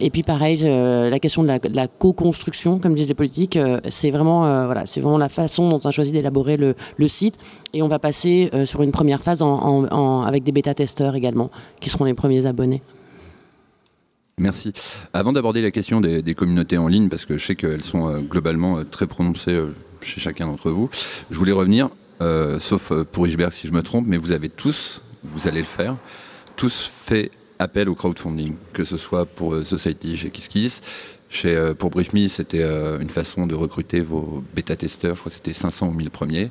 [0.00, 3.56] et puis, pareil, la question de la co-construction, comme disent les politiques.
[3.56, 7.36] Euh, c'est vraiment, euh, c'est vraiment la façon dont on a choisi d'élaborer le, site.
[7.74, 12.06] Et on va passer euh, sur une première phase avec des bêta-testeurs également, qui seront
[12.06, 12.82] les premiers abonnés.
[14.38, 14.72] Merci.
[15.12, 18.82] Avant d'aborder la question des, communautés en ligne, parce que je sais qu'elles sont globalement
[18.90, 19.60] très prononcées
[20.00, 20.88] chez chacun d'entre vous,
[21.30, 21.90] je voulais revenir,
[22.58, 25.94] sauf pour Ishberg si je me trompe, mais vous avez tous, vous allez le faire,
[26.56, 30.80] tous fait appel au crowdfunding, que ce soit pour Society chez KissKiss,
[31.30, 35.14] chez, euh, pour BriefMe, c'était euh, une façon de recruter vos bêta-testeurs.
[35.14, 36.50] Je crois que c'était 500 ou 1000 premiers.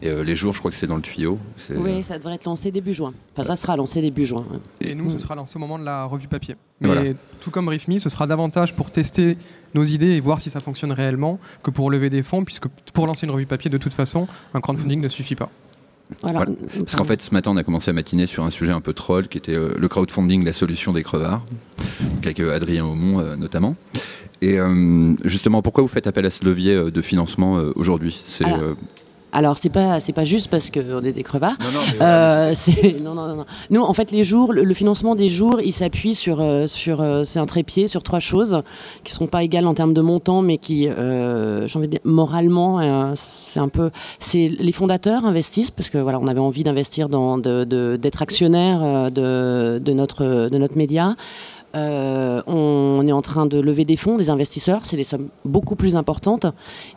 [0.00, 1.38] Et euh, les jours, je crois que c'est dans le tuyau.
[1.76, 3.14] Oui, ça devrait être lancé début juin.
[3.32, 4.44] Enfin, ça sera lancé début juin.
[4.80, 6.54] Et nous, ce sera lancé au moment de la revue papier.
[6.80, 9.36] Mais tout comme BriefMe, ce sera davantage pour tester
[9.74, 13.06] nos idées et voir si ça fonctionne réellement que pour lever des fonds, puisque pour
[13.06, 15.50] lancer une revue papier, de toute façon, un crowdfunding ne suffit pas.
[16.20, 18.92] Parce qu'en fait, ce matin, on a commencé à matiner sur un sujet un peu
[18.92, 21.44] troll, qui était le crowdfunding, la solution des crevards,
[22.22, 23.76] avec Adrien Aumont notamment.
[24.42, 28.20] Et euh, justement, pourquoi vous faites appel à ce levier euh, de financement euh, aujourd'hui?
[28.26, 28.44] C'est
[29.32, 31.56] alors c'est pas c'est pas juste parce qu'on est des crevards.
[31.60, 36.14] Non non, non, non, Nous en fait les jours, le, financement des jours, il s'appuie
[36.14, 38.62] sur sur c'est un trépied sur trois choses
[39.04, 43.14] qui sont pas égales en termes de montant, mais qui j'ai envie de dire moralement
[43.14, 47.38] c'est un peu c'est les fondateurs investissent parce que voilà on avait envie d'investir dans
[47.38, 51.16] d'être de, d'être actionnaire de, de notre de notre média.
[51.74, 55.76] Euh, on est en train de lever des fonds, des investisseurs, c'est des sommes beaucoup
[55.76, 56.46] plus importantes.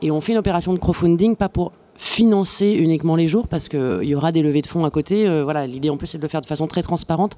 [0.01, 4.03] Et on fait une opération de crowdfunding, pas pour financer uniquement les jours parce qu'il
[4.03, 5.27] y aura des levées de fonds à côté.
[5.27, 7.33] Euh, voilà, l'idée en plus c'est de le faire de façon très transparente.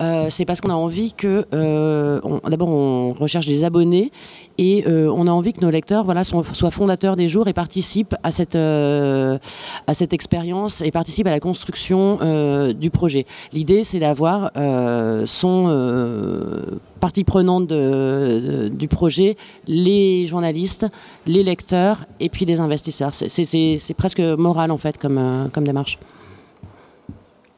[0.00, 4.10] Euh, c'est parce qu'on a envie que, euh, d'abord, on recherche des abonnés
[4.56, 8.32] et on a envie que nos lecteurs, voilà, soient, fondateurs des jours et participent à
[8.32, 12.18] cette à cette expérience et participent à la construction
[12.72, 13.26] du projet.
[13.52, 14.50] L'idée c'est d'avoir
[15.26, 20.86] son partie prenante du projet, les journalistes,
[21.26, 23.14] les lecteurs et puis les investisseurs.
[23.14, 25.98] C'est presque moral en fait comme, euh, comme démarche.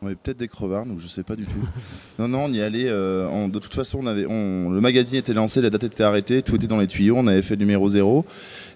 [0.03, 1.61] On avait peut-être des crevards, donc je sais pas du tout.
[2.18, 2.87] non, non, on y allait.
[2.88, 6.79] Euh, de toute façon, le magazine était lancé, la date était arrêtée, tout était dans
[6.79, 7.16] les tuyaux.
[7.18, 8.24] On avait fait le numéro 0.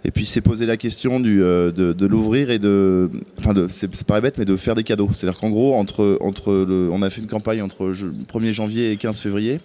[0.05, 3.11] Et puis s'est posé la question euh, de, l'ouvrir et de.
[3.39, 5.09] Enfin, c'est paraît bête, mais de faire des cadeaux.
[5.15, 9.19] C'est-à-dire qu'en gros, entre, on a fait une campagne entre le 1er janvier et 15
[9.19, 9.61] février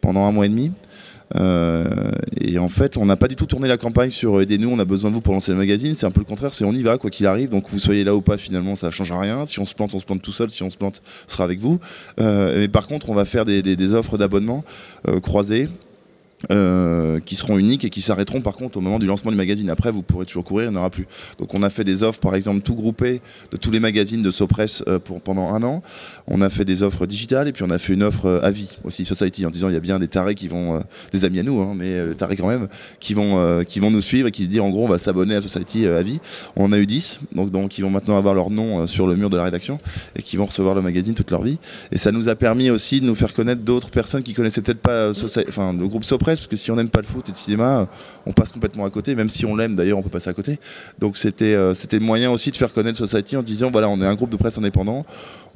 [0.00, 0.72] pendant un mois et demi.
[1.34, 4.70] Euh, et en fait, on n'a pas du tout tourné la campagne sur euh, aidez-nous,
[4.70, 5.94] on a besoin de vous pour lancer le magazine.
[5.94, 7.50] C'est un peu le contraire, c'est on y va, quoi qu'il arrive.
[7.50, 9.44] Donc vous soyez là ou pas, finalement, ça ne change rien.
[9.44, 10.50] Si on se plante, on se plante tout seul.
[10.50, 11.80] Si on se plante, ce sera avec vous.
[12.20, 14.64] Euh, mais par contre, on va faire des, des, offres d'abonnement
[15.22, 15.68] croisées
[16.52, 19.70] euh, qui seront uniques et qui s'arrêteront par contre au moment du lancement du magazine.
[19.70, 21.06] Après, vous pourrez toujours courir, il n'y en aura plus.
[21.38, 24.30] Donc, on a fait des offres, par exemple, tout groupé de tous les magazines de
[24.30, 25.82] Sopress euh, pour, pendant un an.
[26.26, 28.50] On a fait des offres digitales et puis on a fait une offre euh, à
[28.50, 30.82] vie aussi, Society, en disant il y a bien des tarés qui vont,
[31.12, 32.68] des amis à nous, hein, mais tarés quand même,
[33.00, 35.34] qui vont, qui vont nous suivre et qui se disent en gros on va s'abonner
[35.34, 36.20] à Society à vie.
[36.54, 39.16] On en a eu 10, donc, donc ils vont maintenant avoir leur nom sur le
[39.16, 39.78] mur de la rédaction
[40.16, 41.58] et qui vont recevoir le magazine toute leur vie.
[41.92, 44.80] Et ça nous a permis aussi de nous faire connaître d'autres personnes qui connaissaient peut-être
[44.80, 45.10] pas
[45.48, 47.88] enfin, le groupe Sopress parce que si on n'aime pas le foot et le cinéma,
[48.26, 50.58] on passe complètement à côté, même si on l'aime d'ailleurs, on peut passer à côté.
[50.98, 54.00] Donc c'était euh, c'était le moyen aussi de faire connaître Society en disant voilà, on
[54.00, 55.06] est un groupe de presse indépendant.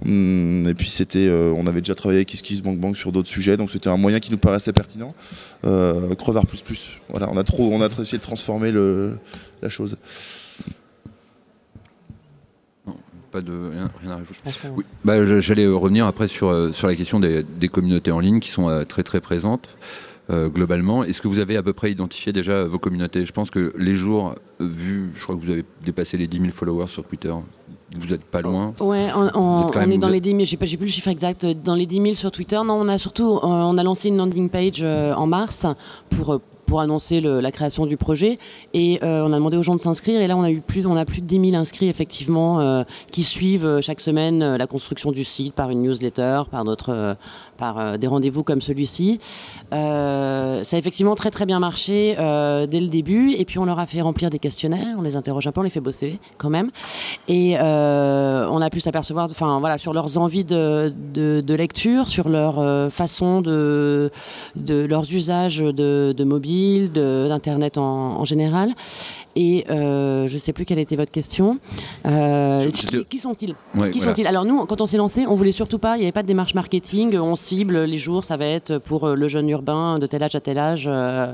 [0.04, 3.28] Hum, et puis c'était, euh, on avait déjà travaillé avec Kiss Bank Bank sur d'autres
[3.28, 5.14] sujets, donc c'était un moyen qui nous paraissait pertinent.
[5.64, 6.98] Euh, Crevard plus plus.
[7.10, 9.18] Voilà, on a trop, on a essayé de transformer le,
[9.62, 9.96] la chose.
[13.30, 14.40] pas de rien, à rajouter.
[14.74, 14.84] Oui.
[15.04, 18.84] Bah, j'allais revenir après sur, sur la question des, des, communautés en ligne qui sont
[18.88, 19.76] très très présentes.
[20.30, 21.02] Euh, globalement.
[21.02, 23.24] Est-ce que vous avez à peu près identifié déjà vos communautés?
[23.26, 26.50] Je pense que les jours vus, je crois que vous avez dépassé les 10 000
[26.52, 27.32] followers sur Twitter.
[27.98, 28.72] Vous n'êtes pas loin.
[28.78, 30.44] Ouais, on, est dans les 10 000.
[30.44, 31.44] Je n'ai plus le chiffre exact.
[31.46, 32.60] Dans les 10 000 sur Twitter.
[32.64, 35.66] Non, on a surtout, euh, on a lancé une landing page euh, en mars
[36.10, 36.40] pour
[36.70, 38.38] pour annoncer la création du projet.
[38.74, 40.20] Et euh, on a demandé aux gens de s'inscrire.
[40.20, 42.84] Et là, on a eu plus, on a plus de 10 000 inscrits effectivement euh,
[43.10, 47.16] qui suivent euh, chaque semaine la construction du site par une newsletter, par d'autres,
[47.60, 49.20] par des rendez-vous comme celui-ci.
[49.70, 53.32] ça a effectivement très très bien marché dès le début.
[53.32, 54.96] Et puis on leur a fait remplir des questionnaires.
[54.98, 56.70] On les interroge un peu, on les fait bosser quand même.
[57.28, 59.28] Et on a pu s'apercevoir,
[59.60, 64.10] voilà, sur leurs envies de, de, lecture, sur leur façon de,
[64.56, 68.74] de leurs usages de, de mobile d'Internet en, général.
[69.36, 71.58] Et euh, je ne sais plus quelle était votre question.
[72.06, 73.54] Euh, qui, sont-ils
[73.92, 76.12] Qui sont-ils Alors nous, quand on s'est lancé, on voulait surtout pas, il n'y avait
[76.12, 77.16] pas de démarche marketing.
[77.16, 80.34] On cible les jours, ça va être pour euh, le jeune urbain de tel âge
[80.34, 80.88] à tel âge.
[80.88, 81.32] Euh,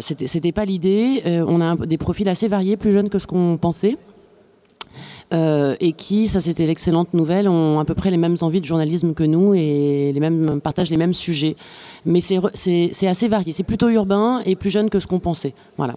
[0.00, 1.22] C'était pas l'idée.
[1.46, 3.96] on a des profils assez variés, plus jeunes que ce qu'on pensait.
[5.32, 8.64] Euh, et qui, ça c'était l'excellente nouvelle, ont à peu près les mêmes envies de
[8.64, 11.54] journalisme que nous et les mêmes, partagent les mêmes sujets.
[12.04, 15.54] Mais c'est assez varié, c'est plutôt urbain et plus jeune que ce qu'on pensait.
[15.76, 15.96] Voilà.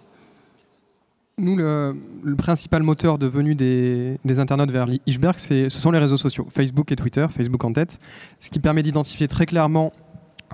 [1.40, 1.96] Nous, le,
[2.38, 6.96] principal moteur de venue des, internautes vers l'Ichberg, ce sont les réseaux sociaux, Facebook et
[6.96, 8.00] Twitter, Facebook en tête,
[8.40, 9.94] ce qui permet d'identifier très clairement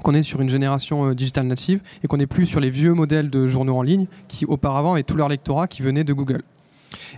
[0.03, 2.93] qu'on est sur une génération euh, digitale native et qu'on n'est plus sur les vieux
[2.93, 6.43] modèles de journaux en ligne qui auparavant avaient tout leur lectorat qui venait de Google.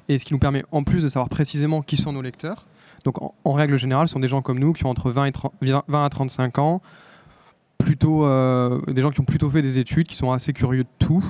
[0.09, 2.65] Et ce qui nous permet en plus de savoir précisément qui sont nos lecteurs.
[3.03, 5.71] Donc en, règle générale, ce sont des gens comme nous qui ont entre 20, et
[5.87, 6.81] 20 à 35 ans,
[7.77, 10.89] plutôt, euh, des gens qui ont plutôt fait des études, qui sont assez curieux de
[11.05, 11.23] tout.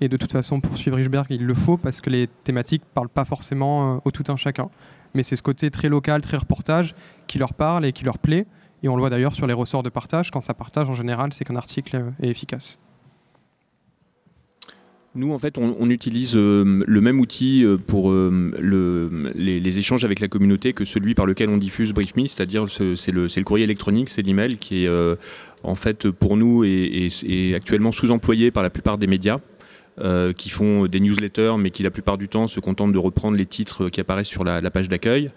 [0.00, 2.94] Et de toute façon, pour suivre Richberg, il le faut parce que les thématiques ne
[2.94, 4.68] parlent pas forcément euh, au tout un chacun.
[5.14, 6.94] Mais c'est ce côté très local, très reportage
[7.26, 8.46] qui leur parle et qui leur plaît.
[8.82, 10.30] Et on le voit d'ailleurs sur les ressorts de partage.
[10.30, 12.78] Quand ça partage, en général, c'est qu'un article est efficace.
[15.16, 18.52] Nous, en fait, on, utilise euh, le même outil euh, pour euh,
[19.34, 23.42] les, échanges avec la communauté que celui par lequel on diffuse BriefMe, c'est-à-dire c'est le,
[23.42, 25.16] courrier électronique, c'est l'email qui est
[25.62, 29.40] en fait pour nous et actuellement sous-employé par la plupart des médias.
[29.98, 33.34] Euh, qui font des newsletters, mais qui la plupart du temps se contentent de reprendre
[33.34, 35.30] les titres qui apparaissent sur la, page d'accueil,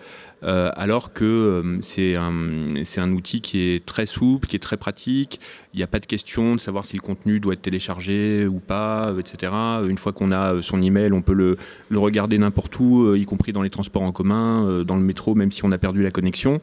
[0.44, 2.68] euh, alors que euh, c'est un,
[2.98, 5.40] un outil qui est très souple, qui est très pratique.
[5.74, 8.60] Il n'y a pas de question de savoir si le contenu doit être téléchargé ou
[8.60, 9.54] pas, etc.
[9.88, 11.56] Une fois qu'on a son email, on peut le,
[11.88, 15.54] le regarder n'importe où, y compris dans les transports en commun, dans le métro, même
[15.54, 16.60] si on a perdu la connexion.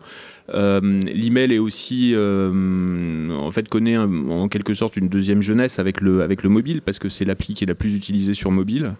[0.55, 6.01] Euh, l'email est aussi, euh, en fait, connaît en quelque sorte une deuxième jeunesse avec
[6.01, 8.95] le, avec le mobile, parce que c'est l'appli qui est la plus utilisée sur mobile.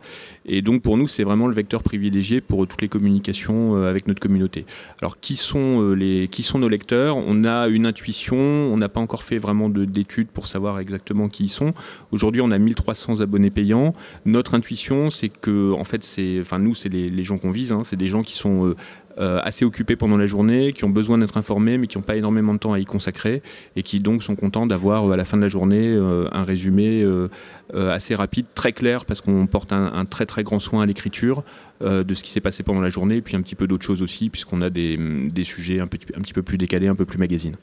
[0.45, 4.09] Et donc, pour nous, c'est vraiment le vecteur privilégié pour toutes les communications euh, avec
[4.09, 4.67] notre communauté.
[5.01, 7.17] Alors, qui sont, les, qui sont nos lecteurs?
[7.17, 11.45] On a une intuition, on n'a pas encore fait vraiment d'études pour savoir exactement qui
[11.45, 11.75] ils sont.
[12.13, 13.95] Aujourd'hui, on a 1300 abonnés payants.
[14.25, 17.83] Notre intuition, c'est que, en fait, c'est, enfin, nous, c'est les, gens qu'on vise, hein,
[17.85, 18.75] c'est des gens qui sont
[19.19, 22.55] assez occupés pendant la journée, qui ont besoin d'être informés, mais qui n'ont pas énormément
[22.55, 23.43] de temps à y consacrer,
[23.75, 25.97] et qui donc sont contents d'avoir à la fin de la journée
[26.33, 27.05] un résumé
[27.75, 31.45] assez rapide, très clair, parce qu'on porte un, très très grand soin à l'écriture
[31.81, 34.03] de ce qui s'est passé pendant la journée, et puis un petit peu d'autres choses
[34.03, 34.99] aussi, puisqu'on a des,
[35.45, 37.57] sujets un, un petit peu plus décalés, un peu plus magazine.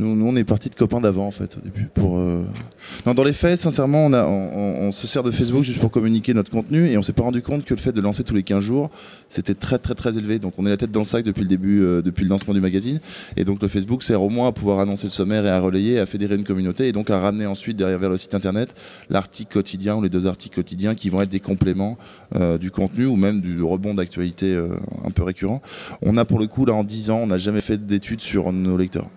[0.00, 1.86] Nous, on est parti de copains d'avant en fait au début.
[1.92, 2.42] Pour, euh,
[3.04, 6.50] dans les faits, sincèrement, on, a, on, se sert de Facebook juste pour communiquer notre
[6.50, 8.64] contenu et on s'est pas rendu compte que le fait de lancer tous les 15
[8.64, 8.90] jours,
[9.28, 10.38] c'était très très très élevé.
[10.38, 12.54] Donc on est la tête dans le sac depuis le début, euh, depuis le lancement
[12.54, 13.00] du magazine.
[13.36, 15.98] Et donc le Facebook sert au moins à pouvoir annoncer le sommaire et à relayer,
[15.98, 18.74] à fédérer une communauté et donc à ramener ensuite derrière vers le site internet
[19.10, 21.98] l'article quotidien ou les deux articles quotidiens qui vont être des compléments
[22.36, 24.58] euh, du contenu ou même du rebond d'actualité
[25.04, 25.60] un peu récurrent.
[26.00, 28.50] On a pour le coup là en 10 ans, on n'a jamais fait d'études sur
[28.50, 29.10] nos lecteurs.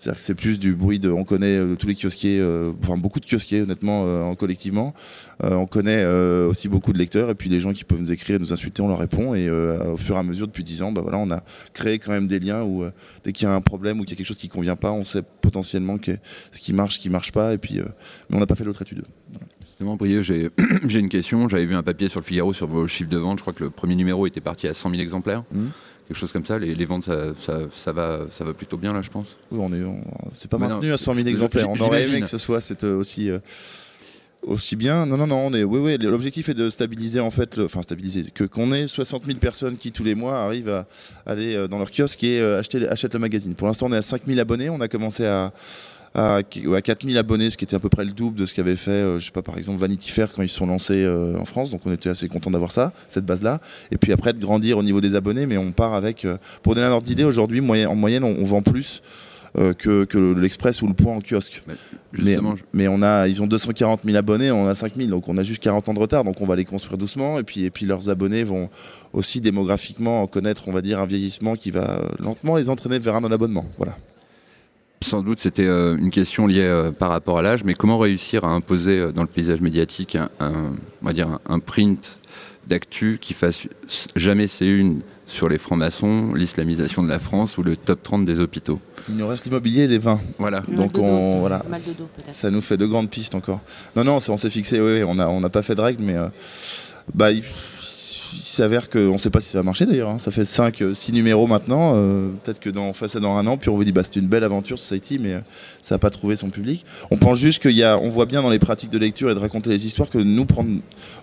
[0.00, 1.10] C'est-à-dire que c'est plus du bruit de.
[1.10, 4.94] On connaît euh, tous les kiosquiers, euh, enfin beaucoup de kiosquiers honnêtement, euh, en collectivement.
[5.42, 8.52] on connaît aussi beaucoup de lecteurs et puis les gens qui peuvent nous écrire, nous
[8.52, 9.34] insulter, on leur répond.
[9.34, 11.42] Et au fur et à mesure, depuis 10 ans, bah voilà, on a
[11.74, 12.84] créé quand même des liens où
[13.24, 14.76] dès qu'il y a un problème ou qu'il y a quelque chose qui ne convient
[14.76, 16.12] pas, on sait potentiellement que
[16.52, 17.54] ce qui marche, ce qui ne marche pas.
[17.54, 17.76] Et puis,
[18.28, 19.04] mais on n'a pas fait l'autre étude.
[19.66, 20.50] Justement, Brieux, j'ai
[20.98, 21.48] une question.
[21.48, 23.38] J'avais vu un papier sur le Figaro sur vos chiffres de vente.
[23.38, 25.42] Je crois que le premier numéro était parti à 100 000 exemplaires.
[25.52, 25.68] Mmh
[26.10, 26.58] quelque chose comme ça.
[26.58, 29.36] Les, ventes, ça, va, ça va plutôt bien là, je pense.
[29.52, 29.80] Oui, on est,
[30.32, 31.70] c'est pas maintenu à 100 000 exemplaires.
[31.70, 33.30] On aurait aimé que ce soit euh, aussi.
[33.30, 33.38] Euh,
[34.42, 35.06] aussi bien.
[35.06, 35.46] Non, non, non.
[35.46, 35.98] On est, oui, oui.
[35.98, 39.92] L'objectif est de stabiliser en fait, enfin stabiliser, que qu'on ait 60 000 personnes qui
[39.92, 40.86] tous les mois arrivent à
[41.26, 43.54] aller euh, dans leur kiosque et acheter, achètent le magazine.
[43.54, 44.70] Pour l'instant, on est à 5 000 abonnés.
[44.70, 45.52] On a commencé à,
[46.14, 48.90] à, 4000 abonnés, ce qui était à peu près le double de ce qu'avait fait,
[48.90, 51.44] euh, je sais pas, par exemple Vanity Fair quand ils se sont lancés euh, en
[51.44, 51.70] France.
[51.70, 53.60] Donc on était assez content d'avoir ça, cette base-là.
[53.92, 56.24] Et puis après de grandir au niveau des abonnés, mais on part avec.
[56.24, 59.02] Euh, pour donner un ordre d'idée, aujourd'hui, en moyenne, on, vend plus.
[59.54, 61.62] que, l'Express ou le Point en kiosque.
[62.12, 62.38] Mais,
[62.72, 65.42] mais, on a, ils ont 240 000 abonnés, on a 5 000, donc on a
[65.42, 67.86] juste 40 ans de retard, donc on va les construire doucement, et puis, et puis
[67.86, 68.68] leurs abonnés vont
[69.12, 73.24] aussi démographiquement connaître, on va dire, un vieillissement qui va lentement les entraîner vers un
[73.30, 73.66] abonnement.
[73.76, 73.96] Voilà
[75.02, 78.44] sans doute c'était euh, une question liée euh, par rapport à l'âge, mais comment réussir
[78.44, 80.28] à imposer euh, dans le paysage médiatique un,
[81.02, 82.20] on va dire un, print
[82.66, 83.66] d'actu qui fasse
[84.14, 88.80] jamais C1 sur les francs-maçons, l'islamisation de la France ou le top 30 des hôpitaux?
[89.08, 90.20] Il nous reste l'immobilier et les vins.
[90.38, 90.62] Voilà.
[90.68, 91.64] Donc on, voilà,
[92.28, 93.60] ça nous fait de grandes pistes encore.
[93.96, 96.16] Non, non, on s'est fixé, oui, on n'a on pas fait de règles, mais
[97.14, 97.30] bah,
[98.32, 100.10] il s'avère qu'on ne sait pas si ça va marcher d'ailleurs.
[100.10, 100.18] Hein.
[100.18, 101.92] Ça fait 5, 6 euh, numéros maintenant.
[101.94, 104.28] Euh, peut-être que dans, face dans un an, puis on vous dit bah, c'était une
[104.28, 105.40] belle aventure Society, mais euh,
[105.82, 106.84] ça n'a pas trouvé son public.
[107.10, 109.34] On pense juste qu'il y a, on voit bien dans les pratiques de lecture et
[109.34, 110.70] de raconter les histoires que nous prendre,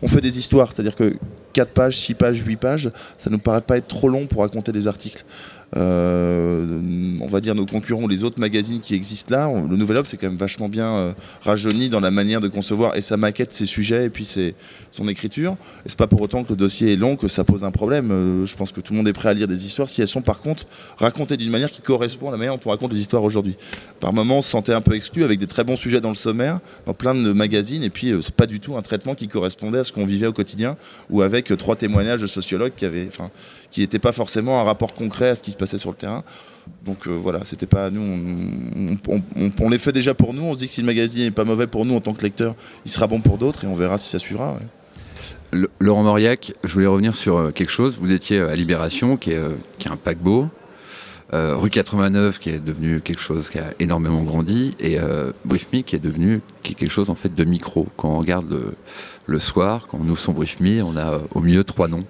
[0.01, 1.15] on fait des histoires, c'est-à-dire que
[1.53, 4.71] 4 pages, 6 pages, 8 pages, ça nous paraît pas être trop long pour raconter
[4.71, 5.25] des articles.
[5.75, 6.79] Euh,
[7.19, 9.51] on va dire nos concurrents ou les autres magazines qui existent là.
[9.51, 12.95] le Nouvel Obs c'est quand même vachement bien euh, rajeuni dans la manière de concevoir
[12.95, 14.55] et sa maquette, ses sujets et puis c'est
[14.91, 15.57] son écriture.
[15.85, 18.11] Et c'est pas pour autant que le dossier est long que ça pose un problème.
[18.11, 20.07] Euh, je pense que tout le monde est prêt à lire des histoires si elles
[20.07, 22.99] sont par contre racontées d'une manière qui correspond à la manière dont on raconte les
[22.99, 23.57] histoires aujourd'hui.
[23.99, 26.15] Par moments, on se sentait un peu exclu avec des très bons sujets dans le
[26.15, 29.79] sommaire, dans plein de magazines, et puis c'est pas du tout un traitement qui correspondait
[29.79, 30.77] à ce qu'on vivait au quotidien
[31.09, 33.09] ou avec trois témoignages de sociologues qui avaient,
[33.77, 36.23] qui n'était pas forcément un rapport concret à ce qui se passait sur le terrain.
[36.83, 38.01] Donc euh, voilà, c'était pas nous,
[39.59, 40.45] on, les fait déjà pour nous.
[40.45, 42.23] On se dit que si le magazine n'est pas mauvais pour nous en tant que
[42.23, 44.57] lecteur, il sera bon pour d'autres et on verra si ça suivra.
[45.79, 47.99] Laurent Mauriac, je voulais revenir sur euh, quelque chose.
[48.01, 49.53] Vous étiez à Libération, qui est, euh,
[49.85, 50.47] un paquebot.
[51.31, 55.95] rue 89 qui est devenu quelque chose qui a énormément grandi et euh, BriefMe qui
[55.95, 57.85] est devenu quelque chose en fait de micro.
[57.95, 58.73] Quand on regarde
[59.27, 62.03] le, soir, quand on ouvre son BriefMe, on a au mieux trois noms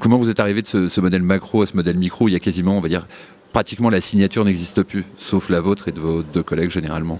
[0.00, 2.40] Comment vous êtes arrivé de ce, modèle macro à ce modèle micro il y a
[2.40, 3.06] quasiment, on va dire,
[3.52, 7.18] pratiquement la signature n'existe plus, sauf la vôtre et de vos deux collègues généralement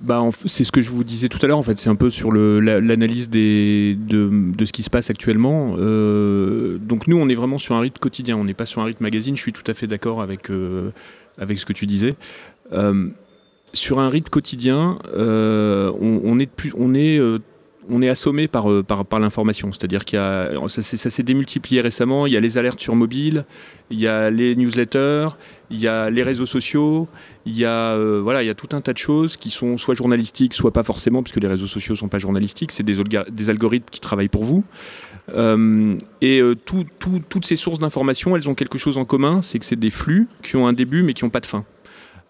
[0.00, 2.10] bah, c'est ce que je vous disais tout à l'heure, en fait, c'est un peu
[2.10, 3.96] sur l'analyse de,
[4.64, 5.76] ce qui se passe actuellement.
[5.78, 8.84] Euh, donc nous, on est vraiment sur un rythme quotidien, on n'est pas sur un
[8.84, 10.90] rythme magazine, je suis tout à fait d'accord avec, euh,
[11.38, 12.14] avec ce que tu disais.
[12.72, 13.08] Euh,
[13.72, 17.20] sur un rythme quotidien, on, est, on est
[17.88, 19.72] on est assommé par, euh, par, l'information.
[19.72, 22.26] C'est-à-dire qu'il y a, ça, s'est démultiplié récemment.
[22.26, 23.44] Il y a les alertes sur mobile,
[23.90, 25.28] il y a les newsletters,
[25.70, 27.08] il y a les réseaux sociaux,
[27.46, 29.78] il y a, euh, voilà, il y a tout un tas de choses qui sont
[29.78, 32.72] soit journalistiques, soit pas forcément, puisque les réseaux sociaux ne sont pas journalistiques.
[32.72, 32.96] C'est des,
[33.30, 34.64] des, algorithmes qui travaillent pour vous.
[35.34, 39.78] Euh, et toutes ces sources d'information, elles ont quelque chose en commun, c'est que c'est
[39.78, 41.64] des flux qui ont un début mais qui n'ont pas de fin.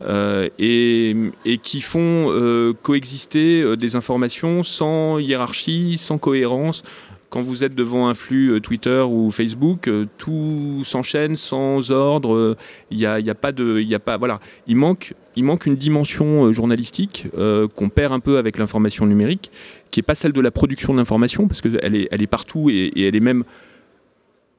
[0.02, 1.14] Euh, et,
[1.62, 6.82] qui font euh, coexister euh, des informations sans hiérarchie, sans cohérence.
[7.30, 12.56] quand vous êtes devant un flux Twitter ou Facebook, tout s'enchaîne sans ordre.
[12.90, 16.52] Il y a, pas de, il a pas, voilà, il manque, il manque une dimension
[16.52, 17.26] journalistique
[17.74, 19.50] qu'on perd un peu avec l'information numérique,
[19.90, 23.16] qui n'est pas celle de la production de l'information, parce qu'elle est, partout et elle
[23.16, 23.42] est même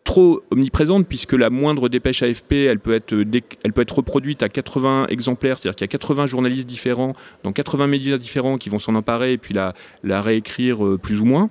[0.05, 3.13] trop omniprésente puisque la moindre dépêche AFP, elle peut être,
[3.63, 7.13] elle peut être reproduite à 80 exemplaires, c'est-à-dire qu'il y a 80 journalistes différents
[7.43, 9.73] dans 80 médias différents qui vont s'en emparer et puis la,
[10.21, 11.49] réécrire euh, plus ou moins.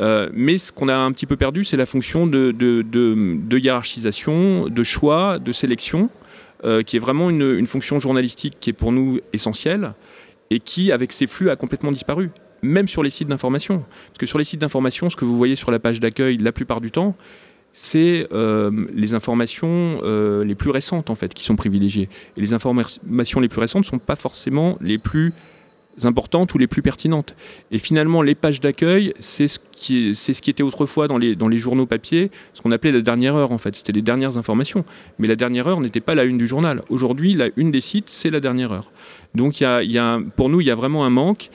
[0.00, 4.82] Euh, mais ce qu'on a un petit peu perdu, c'est la fonction de, hiérarchisation, de
[4.82, 6.10] choix, de sélection,
[6.64, 9.92] euh, qui est vraiment une, une, fonction journalistique qui est pour nous essentielle
[10.50, 12.30] et qui, avec ces flux, a complètement disparu
[12.64, 13.84] même sur les sites d'information.
[14.08, 16.52] Parce que sur les sites d'information, ce que vous voyez sur la page d'accueil la
[16.52, 17.16] plupart du temps,
[17.74, 22.08] c'est euh, les informations euh, les plus récentes en fait qui sont privilégiées.
[22.36, 25.32] Et les informations les plus récentes ne sont pas forcément les plus
[26.02, 27.34] importantes ou les plus pertinentes.
[27.70, 30.10] Et finalement, les pages d'accueil, c'est ce qui,
[30.50, 33.76] était autrefois dans les, journaux papier, ce qu'on appelait la dernière heure en fait.
[33.76, 34.84] C'était les dernières informations.
[35.18, 36.82] Mais la dernière heure n'était pas la une du journal.
[36.88, 38.90] Aujourd'hui, la une des sites, c'est la dernière heure.
[39.34, 39.64] Donc
[40.36, 41.50] pour nous, il y a vraiment un manque.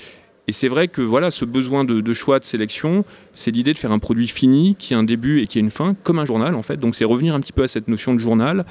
[0.50, 3.92] Et c'est vrai que voilà, ce besoin de, choix, de sélection, c'est l'idée de faire
[3.92, 6.56] un produit fini qui a un début et qui a une fin, comme un journal
[6.56, 6.78] en fait.
[6.78, 8.66] Donc c'est revenir un petit peu à cette notion de journal,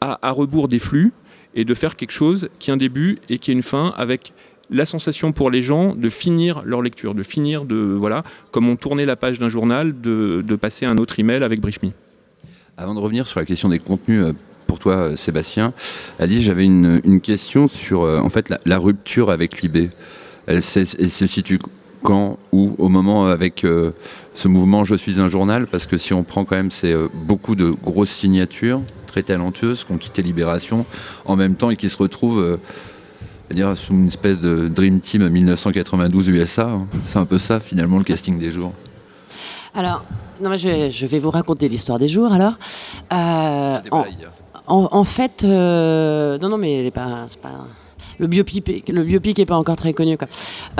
[0.00, 1.12] à, rebours des flux,
[1.56, 4.34] et de faire quelque chose qui a un début et qui a une fin avec
[4.70, 8.76] la sensation pour les gens de finir leur lecture, de finir de, voilà, comme on
[8.76, 11.90] tournait la page d'un journal, de, passer un autre email avec BriefMe.
[12.76, 14.32] Avant de revenir sur la question des contenus, euh,
[14.68, 15.72] pour toi, euh, Sébastien,
[16.20, 19.90] Alice, j'avais une, question sur euh, en fait la rupture avec l'IB
[20.46, 21.58] elle, se situe
[22.02, 23.90] quand ou au moment avec euh,
[24.32, 25.66] ce mouvement Je suis un journal?
[25.66, 29.84] Parce que si on prend quand même, c'est euh, beaucoup de grosses signatures très talentueuses
[29.84, 30.86] qui ont quitté Libération
[31.24, 32.58] en même temps et qui se retrouvent euh,
[33.50, 36.68] dire, sous une espèce de Dream Team 1992 USA.
[36.68, 36.86] Hein.
[37.04, 38.72] C'est un peu ça finalement le casting des jours.
[39.74, 40.04] Alors,
[40.40, 42.54] non, mais je, vais, vous raconter l'histoire des jours alors.
[43.10, 46.84] en, fait, non, non, mais
[47.28, 47.66] c'est pas
[48.18, 50.16] le biopic, le est pas encore très connu.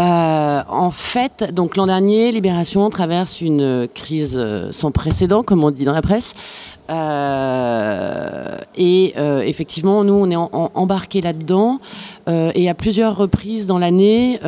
[0.01, 5.85] Euh, en fait, donc l'an dernier, Libération traverse une crise sans précédent, comme on dit
[5.85, 6.35] dans la presse.
[6.89, 11.79] Euh, et euh, effectivement, nous, on est embarqués là-dedans.
[12.29, 14.39] Euh, et à plusieurs reprises dans l'année,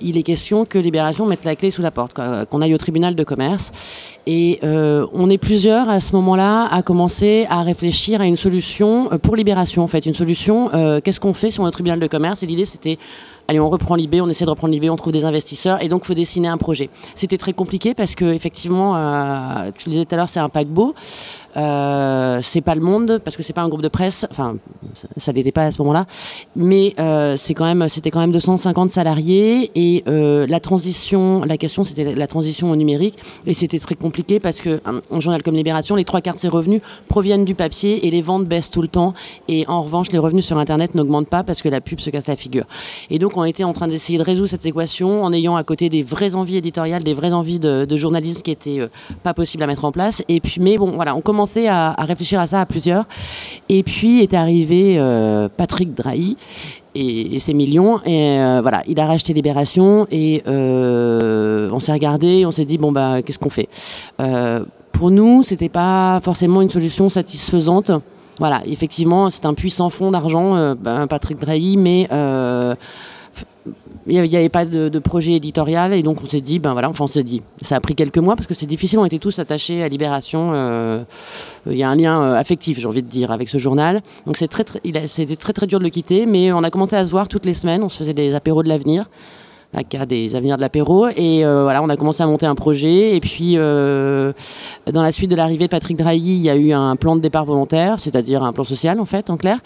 [0.00, 3.14] il est question que Libération mette la clé sous la porte, qu'on aille au tribunal
[3.14, 3.72] de commerce.
[4.26, 9.36] Et on est plusieurs à ce moment-là à commencer à réfléchir à une solution pour
[9.36, 9.82] Libération.
[9.82, 10.70] En fait, une solution.
[11.02, 12.42] Qu'est-ce qu'on fait sur le tribunal de commerce?
[12.42, 12.98] Et l'idée, c'était
[13.48, 16.04] allez, on reprend l'IB, on essaie de reprendre l'IB, on trouve des investisseurs, et donc
[16.04, 16.90] faut dessiner un projet.
[17.14, 20.48] C'était très compliqué parce que, effectivement, euh, tu le disais tout à l'heure, c'est un
[20.48, 20.94] paquebot.
[21.56, 24.26] Euh, c'est pas le monde parce que c'est pas un groupe de presse.
[24.30, 24.56] Enfin,
[25.16, 26.06] ça l'était pas à ce moment-là,
[26.54, 31.56] mais euh, c'est quand même, c'était quand même 250 salariés et euh, la transition, la
[31.56, 35.54] question c'était la transition au numérique et c'était très compliqué parce que un, journal comme
[35.54, 38.82] Libération, les trois quarts de ses revenus proviennent du papier et les ventes baissent tout
[38.82, 39.14] le temps
[39.48, 42.26] et en revanche les revenus sur Internet n'augmentent pas parce que la pub se casse
[42.26, 42.66] la figure.
[43.08, 45.88] Et donc on était en train d'essayer de résoudre cette équation en ayant à côté
[45.88, 48.80] des vraies envies éditoriales, des vraies envies de, de journalisme qui étaient
[49.22, 50.22] pas possibles à mettre en place.
[50.28, 53.04] Et puis mais bon voilà, on commence à, réfléchir à ça à plusieurs.
[53.68, 56.36] Et puis est arrivé euh, Patrick Drahi
[56.94, 58.00] et, ses millions.
[58.04, 62.78] Et euh, voilà, il a racheté Libération et euh, on s'est regardé, on s'est dit
[62.78, 63.68] bon bah qu'est-ce qu'on fait?
[64.92, 67.90] Pour nous, c'était pas forcément une solution satisfaisante.
[68.38, 72.08] Voilà, effectivement, c'est un puissant fonds d'argent, ben, Patrick Drahi, mais
[74.08, 77.04] il n'y avait pas de, projet éditorial et donc on s'est dit, ben voilà, enfin
[77.04, 79.38] on s'est dit, ça a pris quelques mois parce que c'est difficile, on était tous
[79.38, 80.52] attachés à Libération.
[80.54, 81.02] Euh,
[81.68, 84.02] il y a un lien euh, affectif, j'ai envie de dire, avec ce journal.
[84.26, 87.04] Donc très, très, c'était très très dur de le quitter, mais on a commencé à
[87.04, 89.06] se voir toutes les semaines, on se faisait des apéros de l'avenir
[89.82, 91.08] cas des avenirs de l'apéro.
[91.08, 93.14] Et euh, voilà, on a commencé à monter un projet.
[93.16, 94.32] Et puis, euh,
[94.90, 97.20] dans la suite de l'arrivée de Patrick Drahi, il y a eu un plan de
[97.20, 99.58] départ volontaire, c'est-à-dire un plan social, en fait, en clair,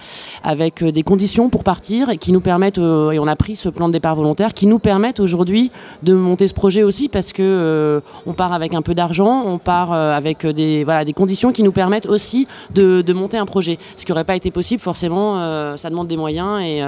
[0.43, 3.69] avec euh, des conditions pour partir et qui nous permettent, et on a pris ce
[3.69, 5.71] plan de départ volontaire, qui nous permettent aujourd'hui
[6.03, 9.93] de monter ce projet aussi parce que on part avec un peu d'argent, on part
[9.93, 13.79] avec des, voilà, des conditions qui nous permettent aussi de, de monter un projet.
[13.97, 16.83] Ce qui n'aurait pas été possible, forcément, ça demande des moyens et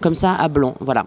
[0.00, 0.74] comme ça, à blanc.
[0.80, 1.04] Voilà.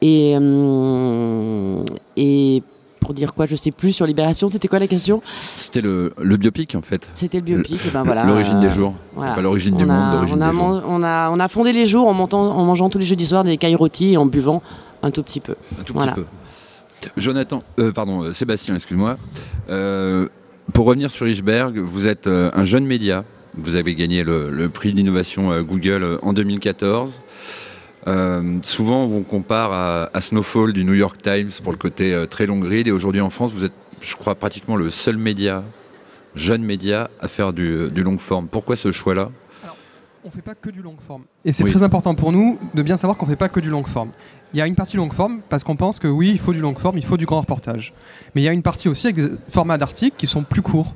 [0.00, 1.82] Et, euh,
[2.16, 2.62] et
[3.00, 5.22] pour dire quoi, je sais plus sur Libération, c'était quoi la question?
[5.38, 7.10] C'était le, le, biopic en fait.
[7.14, 8.24] C'était le biopic, et ben voilà.
[8.24, 10.82] L'origine des jours, pas l'origine du monde, l'origine des jours.
[10.86, 13.44] On a, on a fondé les jours en, montant, en mangeant tous les jeudis soirs
[13.44, 14.62] des cailles rôties et en buvant
[15.02, 15.56] un tout petit peu.
[15.80, 16.24] Un tout petit peu.
[17.16, 19.16] Jonathan, euh, pardon, euh, Sébastien, excuse-moi.
[19.66, 23.24] pour revenir sur Richberg, vous êtes un jeune média.
[23.58, 27.20] Vous avez gagné le, le prix d'innovation Google en 2014.
[28.06, 29.72] Euh, souvent, on compare
[30.12, 32.88] à, Snowfall du New York Times pour le côté euh, très long grid.
[32.88, 35.62] Et aujourd'hui, en France, vous êtes je crois, pratiquement le seul média,
[36.34, 38.48] jeune média, à faire du, du long forme.
[38.48, 39.30] Pourquoi ce choix-là?
[40.24, 41.24] On ne fait pas que du long forme.
[41.44, 43.70] Et c'est très important pour nous de bien savoir qu'on ne fait pas que du
[43.70, 44.10] long forme.
[44.54, 46.60] Il y a une partie long forme parce qu'on pense que oui, il faut du
[46.60, 47.92] long forme, il faut du grand reportage.
[48.34, 50.94] Mais il y a une partie aussi avec des formats d'articles qui sont plus courts,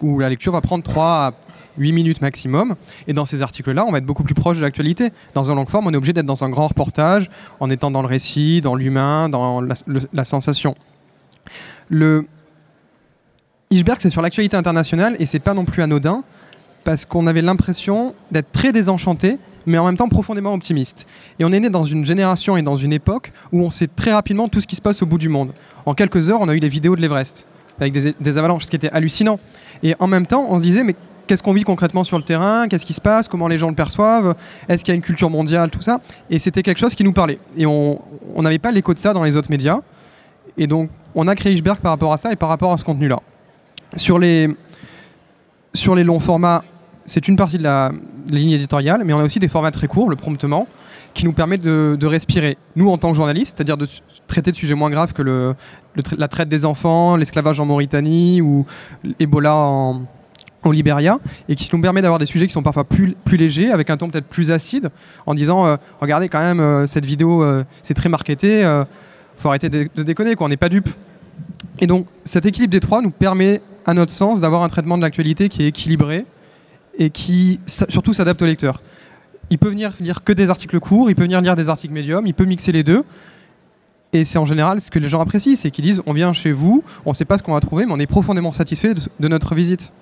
[0.00, 1.34] où la lecture va prendre 3 à
[1.78, 2.76] 8 minutes maximum.
[3.06, 5.12] Et dans ces articles-là, on va être beaucoup plus proche de l'actualité.
[5.34, 7.30] Dans un long forme, on est obligé d'être dans un grand reportage,
[7.60, 10.74] en étant dans le récit, dans l'humain, dans la, sensation.
[11.88, 12.26] Le
[13.70, 16.24] Iceberg, c'est sur l'actualité internationale et c'est pas non plus anodin
[16.84, 21.06] parce qu'on avait l'impression d'être très désenchanté, mais en même temps profondément optimiste.
[21.38, 24.12] Et on est né dans une génération et dans une époque où on sait très
[24.12, 25.52] rapidement tout ce qui se passe au bout du monde.
[25.86, 27.46] En quelques heures, on a eu les vidéos de l'Everest,
[27.80, 29.38] avec des, avalanches, ce qui était hallucinant.
[29.82, 30.94] Et en même temps, on se disait, mais
[31.26, 33.74] qu'est-ce qu'on vit concrètement sur le terrain Qu'est-ce qui se passe Comment les gens le
[33.74, 34.34] perçoivent
[34.68, 36.00] Est-ce qu'il y a une culture mondiale Tout ça.
[36.30, 37.38] Et c'était quelque chose qui nous parlait.
[37.56, 38.00] Et on
[38.38, 39.80] n'avait pas l'écho de ça dans les autres médias.
[40.56, 42.84] Et donc, on a créé Iceberg par rapport à ça et par rapport à ce
[42.84, 43.20] contenu-là.
[43.96, 44.48] Sur les,
[45.74, 46.64] sur les longs formats,
[47.04, 47.92] c'est une partie de la,
[48.28, 50.68] ligne éditoriale, mais on a aussi des formats très courts, le promptement,
[51.12, 52.56] qui nous permet de, respirer.
[52.76, 53.88] Nous, en tant que journalistes, c'est-à-dire de
[54.28, 55.54] traiter de sujets moins graves que
[56.16, 58.64] la traite des enfants, l'esclavage en Mauritanie ou
[59.18, 60.02] l'Ebola en,
[60.64, 63.90] au Libéria, et qui nous permet d'avoir des sujets qui sont parfois plus, légers, avec
[63.90, 64.90] un ton peut-être plus acide,
[65.26, 68.62] en disant euh, regardez quand même, euh, cette vidéo, euh, c'est très marketé,
[69.38, 70.88] faut arrêter de, de déconner, quoi, on n'est pas dupe.
[71.80, 75.02] Et donc, cet équilibre des trois nous permet, à notre sens, d'avoir un traitement de
[75.02, 76.24] l'actualité qui est équilibré,
[76.98, 78.82] et qui surtout s'adapte au lecteur.
[79.50, 82.26] Il peut venir lire que des articles courts, il peut venir lire des articles médiums,
[82.26, 83.04] il peut mixer les deux.
[84.12, 86.52] Et c'est en général ce que les gens apprécient, c'est qu'ils disent on vient chez
[86.52, 89.28] vous, on ne sait pas ce qu'on va trouver, mais on est profondément satisfait de,
[89.28, 89.92] notre visite.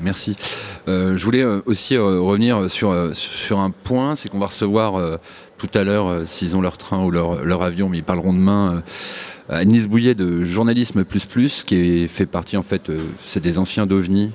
[0.00, 0.36] Merci.
[0.86, 5.18] Euh, je voulais euh, aussi euh, revenir sur, sur un point, c'est qu'on va recevoir
[5.56, 8.82] tout à l'heure, s'ils ont leur train ou leur, leur, avion, mais ils parleront demain,
[9.48, 12.92] Agnès Bouillet de Journalisme Plus Plus, qui est, fait partie en fait,
[13.24, 14.30] c'est des anciens d'OVNI,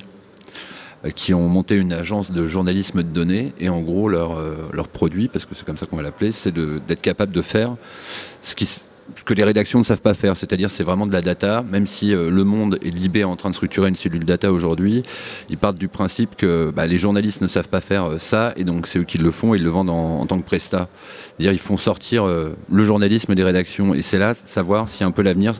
[1.16, 4.38] qui ont monté une agence de journalisme de données et en gros leur,
[4.74, 7.76] leur produit, parce que c'est comme ça qu'on va l'appeler, c'est d'être capable de faire
[8.41, 8.78] ce, qui,
[9.26, 12.14] que les rédactions ne savent pas faire, c'est-à-dire c'est vraiment de la data, même si
[12.14, 15.04] euh, le monde est Libé en train de structurer une cellule data aujourd'hui,
[15.49, 18.88] ils partent du principe que bah, les journalistes ne savent pas faire ça et donc
[18.88, 20.88] c'est eux qui le font et ils le vendent en, tant que prestat.
[21.38, 25.22] C'est-à-dire ils font sortir le journalisme des rédactions et c'est là savoir si un peu
[25.22, 25.54] l'avenir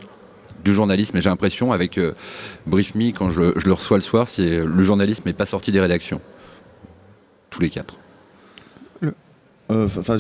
[0.64, 1.18] du journalisme.
[1.18, 2.14] Et j'ai l'impression, avec euh,
[2.66, 6.22] BriefMe, quand je, le reçois le soir, c'est le journalisme n'est pas sorti des rédactions.
[7.50, 7.96] Tous les quatre.
[9.72, 10.18] Euh, enfin,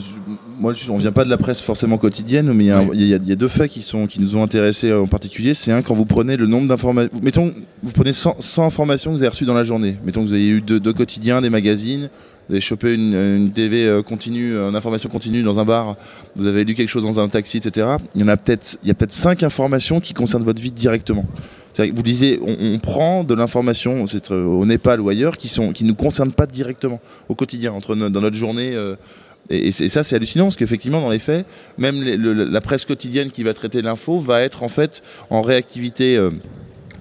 [0.58, 3.70] moi, on vient pas de la presse forcément quotidienne, mais il y, a deux faits
[3.70, 5.54] qui, sont, qui nous ont intéressés en particulier.
[5.54, 7.12] C'est un, quand vous prenez le nombre d'informations.
[7.22, 9.98] Mettons, vous prenez 100, informations que vous avez reçues dans la journée.
[10.06, 12.10] Mettons que vous avez eu deux, quotidiens, des magazines,
[12.48, 15.98] vous avez chopé une, TV euh, continue, une information continue dans un bar,
[16.36, 17.98] vous avez lu quelque chose dans un taxi, etc.
[18.16, 20.72] Il y en a peut-être, il y a peut-être cinq informations qui concernent votre vie
[20.72, 21.26] directement.
[21.78, 25.96] Vous disiez, on, prend de l'information euh, au Népal ou ailleurs qui ne qui nous
[25.96, 28.78] concernent pas directement au quotidien, entre dans notre journée.
[29.50, 31.46] Et, ça, c'est hallucinant parce qu'effectivement, dans les faits,
[31.78, 36.18] même la presse quotidienne qui va traiter l'info va être en fait en réactivité.
[36.18, 36.32] Euh,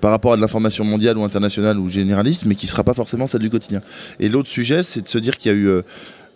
[0.01, 2.93] par rapport à de l'information mondiale ou internationale ou généraliste, mais qui ne sera pas
[2.93, 3.83] forcément celle du quotidien.
[4.19, 5.83] Et l'autre sujet, c'est de se dire qu'il y a eu euh,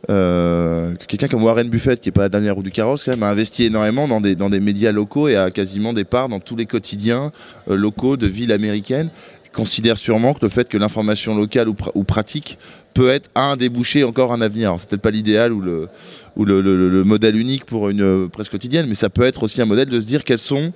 [0.09, 3.25] euh, quelqu'un comme Warren Buffett, qui n'est pas la dernière roue du carrosse, quand même,
[3.25, 6.39] a investi énormément dans des, dans des médias locaux et a quasiment des parts dans
[6.39, 7.33] tous les quotidiens
[7.67, 9.11] locaux de villes américaines
[9.53, 12.59] considère sûrement que le fait que l'information locale ou, pratique
[12.95, 14.75] peut être un débouché encore un avenir.
[14.79, 19.11] C'est peut-être pas l'idéal ou, le, modèle unique pour une euh, presse quotidienne, mais ça
[19.11, 20.73] peut être aussi un modèle de se dire quelles sont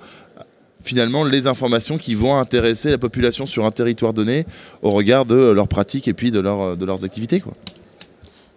[0.83, 4.45] finalement les informations qui vont intéresser la population sur un territoire donné
[4.81, 7.43] au regard de leurs pratiques et puis de, de leurs activités.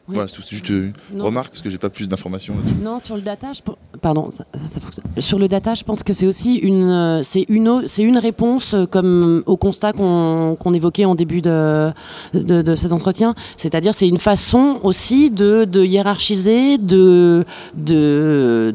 [0.07, 2.75] Voilà, c'est juste une remarque parce que j'ai pas plus d'informations là-dessus.
[2.83, 3.61] Non, sur le data, je...
[4.03, 4.45] pardon, ça,
[5.19, 8.75] sur le data, je pense que c'est aussi une, euh, c'est une, c'est une réponse
[8.75, 11.91] euh, comme au constat qu'on, évoquait en début de,
[12.35, 13.35] de, de cet entretien.
[13.57, 18.75] C'est-à-dire, c'est une façon aussi de, de hiérarchiser, de, de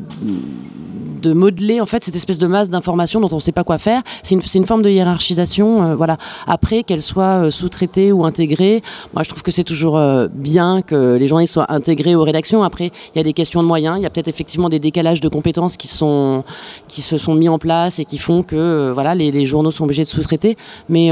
[1.20, 3.78] de modeler en fait cette espèce de masse d'informations dont on ne sait pas quoi
[3.78, 4.02] faire.
[4.24, 5.84] C'est une, une, forme de hiérarchisation.
[5.84, 6.18] Euh, voilà.
[6.48, 8.82] Après, qu'elle soit euh, sous-traitée ou intégrée,
[9.14, 12.64] moi je trouve que c'est toujours euh, bien que les journalistes soient intégrés aux rédactions.
[12.64, 13.98] Après, il y a des questions de moyens.
[13.98, 16.44] Il y a peut-être effectivement des décalages de compétences qui sont
[16.88, 20.04] qui se sont mis en place et qui font que voilà les, journaux sont obligés
[20.04, 20.58] de sous-traiter.
[20.90, 21.12] Mais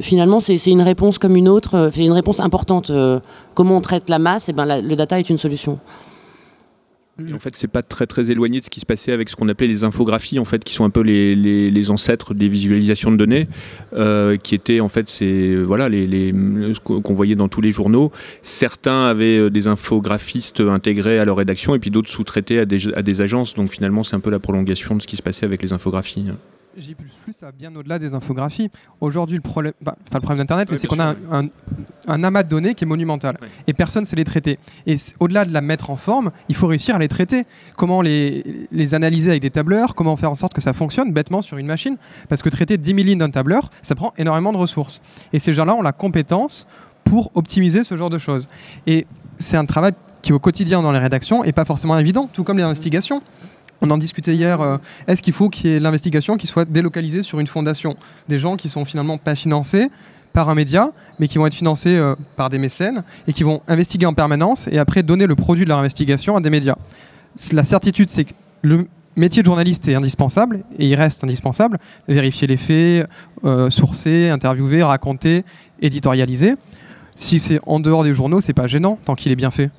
[0.00, 1.90] finalement, c'est une réponse comme une autre.
[1.92, 2.90] C'est une réponse importante.
[3.54, 5.78] comment on traite la masse Et eh ben le data est une solution
[7.32, 9.48] en fait, c'est pas très très éloigné de ce qui se passait avec ce qu'on
[9.48, 13.48] appelait les infographies, en fait, qui sont un peu les, ancêtres des visualisations de données,
[13.92, 16.32] euh, qui étaient en fait c'est voilà les, les
[16.82, 18.12] qu'on voyait dans tous les journaux.
[18.42, 23.20] Certains avaient euh, des infographistes intégrés à leur rédaction, et puis d'autres sous-traités à des
[23.20, 23.54] agences.
[23.54, 26.26] Donc finalement, c'est un peu la prolongation de ce qui se passait avec les infographies.
[26.76, 26.96] J++,
[27.30, 28.70] ça va bien au-delà des infographies.
[29.00, 31.48] Aujourd'hui, le problème, enfin, le problème d'Internet, c'est qu'on a un,
[32.06, 33.36] un, amas de données qui est monumental.
[33.66, 34.58] Et personne ne sait les traiter.
[34.86, 37.46] Et au-delà de la mettre en forme, il faut réussir à les traiter.
[37.76, 39.94] Comment les, les analyser avec des tableurs?
[39.94, 41.96] Comment faire en sorte que ça fonctionne bêtement sur une machine?
[42.28, 45.02] Parce que traiter 10 000 lignes d'un tableur, ça prend énormément de ressources.
[45.32, 46.66] Et ces gens-là ont la compétence
[47.04, 48.48] pour optimiser ce genre de choses.
[48.86, 49.06] Et
[49.38, 49.92] c'est un travail
[50.22, 53.22] qui au quotidien dans les rédactions et pas forcément évident, tout comme les investigations.
[53.82, 54.60] On en discutait hier.
[54.60, 54.78] Euh,
[55.08, 57.96] est-ce qu'il faut qu'il y ait l'investigation qui soit délocalisée sur une fondation?
[58.28, 59.90] Des gens qui sont finalement pas financés
[60.32, 63.60] par un média, mais qui vont être financés euh, par des mécènes et qui vont
[63.66, 66.76] investiguer en permanence et après donner le produit de leur investigation à des médias.
[67.52, 71.80] La certitude, c'est que le métier de journaliste est indispensable et il reste indispensable.
[72.06, 73.08] Vérifier les faits,
[73.44, 75.44] euh, sourcer, interviewer, raconter,
[75.80, 76.54] éditorialiser.
[77.16, 79.70] Si c'est en dehors des journaux, c'est pas gênant tant qu'il est bien fait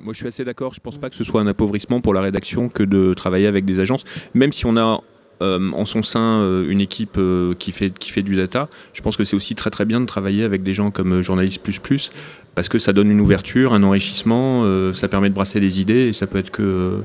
[0.00, 0.74] moi, je suis assez d'accord.
[0.74, 3.46] Je ne pense pas que ce soit un appauvrissement pour la rédaction que de travailler
[3.46, 5.00] avec des agences, même si on a
[5.42, 8.68] euh, en son sein euh, une équipe euh, qui, fait, qui fait du data.
[8.92, 11.62] Je pense que c'est aussi très très bien de travailler avec des gens comme Journaliste
[11.62, 12.12] Plus Plus,
[12.54, 16.12] parce que ça donne une ouverture, un enrichissement, ça permet de brasser des idées et
[16.12, 17.02] ça peut être que,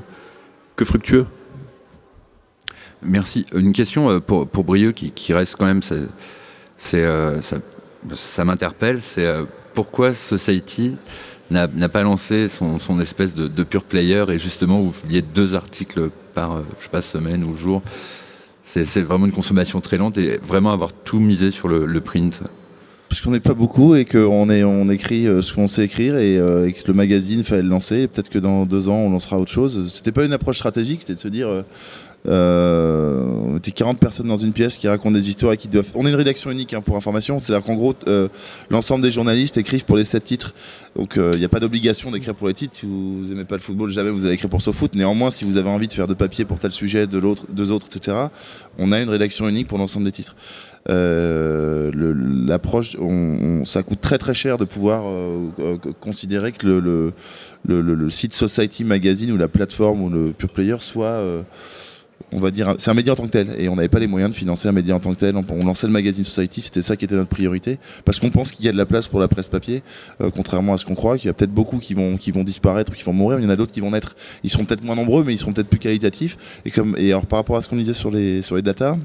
[0.76, 1.26] que fructueux.
[3.02, 3.46] Merci.
[3.54, 6.06] Une question pour, pour Brieux qui, qui reste quand même, c'est,
[6.76, 7.56] ça,
[8.12, 9.26] ça m'interpelle, c'est
[9.72, 10.96] pourquoi Society
[11.50, 16.52] n'a pas lancé son, espèce de, pure player et justement vous publiez deux articles par
[16.52, 17.82] euh, je sais pas, semaine ou jour.
[18.64, 22.42] C'est vraiment une consommation très lente et vraiment avoir tout misé sur le, print.
[23.08, 26.66] Parce qu'on n'est pas beaucoup et qu'on on écrit euh, ce qu'on sait écrire euh,
[26.66, 28.06] et, que le magazine fallait le lancer.
[28.08, 29.90] Peut-être que dans deux ans on lancera autre chose.
[29.90, 31.62] C'était pas une approche stratégique, c'était de se dire euh,
[32.26, 35.90] on était 40 personnes dans une pièce qui racontent des histoires et qui doivent.
[35.94, 38.28] On est une rédaction unique hein, pour information, c'est-à-dire qu'en gros, euh,
[38.70, 40.54] l'ensemble des journalistes écrivent pour les 7 titres.
[40.96, 42.74] Donc il euh, n'y a pas d'obligation d'écrire pour les titres.
[42.74, 45.56] Si vous n'aimez pas le football, jamais vous allez écrire pour foot Néanmoins, si vous
[45.56, 48.16] avez envie de faire de papier pour tel sujet, de l'autre, deux autres, etc.,
[48.78, 50.36] on a une rédaction unique pour l'ensemble des titres.
[52.46, 52.96] L'approche,
[53.64, 55.04] ça coûte très très cher de pouvoir
[56.00, 61.22] considérer que le, site Society Magazine ou la plateforme ou le Pure Player soit
[62.32, 64.06] on va dire, c'est un média en tant que tel, et on n'avait pas les
[64.06, 65.34] moyens de financer un média en tant que tel.
[65.36, 68.64] On, lançait le magazine Society, c'était ça qui était notre priorité, parce qu'on pense qu'il
[68.66, 69.82] y a de la place pour la presse papier,
[70.20, 72.44] euh, contrairement à ce qu'on croit, qu'il y a peut-être beaucoup qui vont, qui vont
[72.44, 74.16] disparaître, qui vont mourir, il y en a d'autres qui vont naître.
[74.44, 76.36] Ils seront peut-être moins nombreux, mais ils seront peut-être plus qualitatifs.
[76.64, 78.96] Et comme, et alors par rapport à ce qu'on disait sur les, sur les data,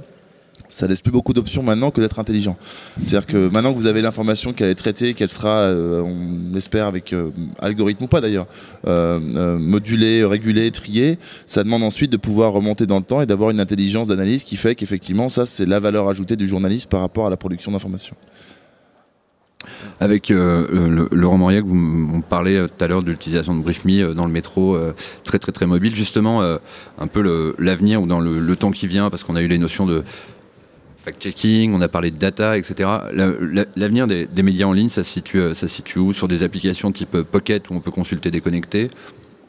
[0.74, 2.58] ça laisse plus beaucoup d'options maintenant que d'être intelligent.
[3.04, 6.88] C'est-à-dire que maintenant que vous avez l'information qu'elle est traitée, qu'elle sera, euh, on l'espère
[6.88, 8.48] avec euh, algorithme ou pas d'ailleurs,
[8.88, 9.20] euh,
[9.60, 13.60] modulée, régulée, triée, ça demande ensuite de pouvoir remonter dans le temps et d'avoir une
[13.60, 17.30] intelligence d'analyse qui fait qu'effectivement ça c'est la valeur ajoutée du journaliste par rapport à
[17.30, 18.16] la production d'informations.
[20.02, 24.32] Avec Laurent Mauriac, vous on parlait tout à l'heure de l'utilisation de BriefMe dans le
[24.32, 24.78] métro,
[25.24, 25.96] très très très mobile.
[25.96, 29.48] Justement, un peu l'avenir ou dans le, le, temps qui vient, parce qu'on a eu
[29.48, 30.04] les notions de
[31.04, 32.90] fact-checking, on a parlé de data, etc.
[33.76, 36.14] L'avenir des, médias en ligne, ça se situe, euh, situe où?
[36.14, 38.88] Sur des applications type euh, Pocket où on peut consulter déconnecté,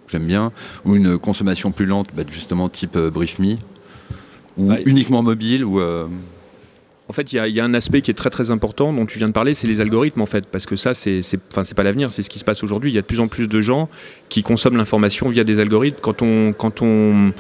[0.09, 0.53] j'aime bien,
[0.85, 3.57] ou une consommation plus lente, bah, justement type euh, BriefMe,
[4.57, 5.81] ou uniquement mobile, ou...
[7.07, 9.29] En fait, il y, a un aspect qui est très très important dont tu viens
[9.29, 11.21] de parler, c'est les algorithmes en fait, parce que ça, c'est
[11.77, 12.91] pas l'avenir, c'est ce qui se passe aujourd'hui.
[12.91, 13.91] Il y a de plus en plus de gens
[14.31, 15.99] qui consomment l'information via des algorithmes.
[16.01, 17.35] Quand on, quand on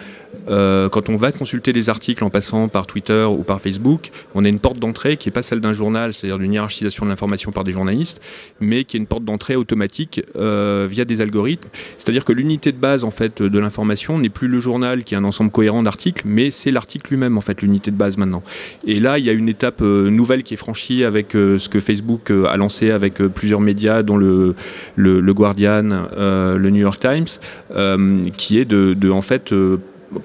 [0.48, 4.44] euh, quand on va consulter des articles en passant par Twitter ou par Facebook, on
[4.44, 7.52] a une porte d'entrée qui n'est pas celle d'un journal, c'est-à-dire d'une hiérarchisation de l'information
[7.52, 8.20] par des journalistes,
[8.60, 11.68] mais qui est une porte d'entrée automatique euh, via des algorithmes.
[11.98, 15.16] C'est-à-dire que l'unité de base en fait de l'information n'est plus le journal qui est
[15.16, 18.42] un ensemble cohérent d'articles, mais c'est l'article lui-même en fait l'unité de base maintenant.
[18.86, 21.80] Et là, il y a une étape euh, nouvelle qui est franchie avec ce que
[21.80, 24.54] Facebook a lancé avec plusieurs médias, dont le,
[24.96, 27.26] le, Guardian, le New York Times,
[28.36, 29.52] qui est de, de en fait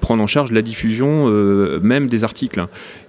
[0.00, 2.66] prendre en charge la diffusion euh, même des articles.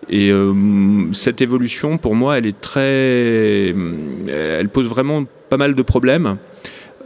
[0.10, 3.74] Et euh, cette évolution, pour moi, elle est très,
[4.28, 6.38] elle pose vraiment pas mal de problèmes.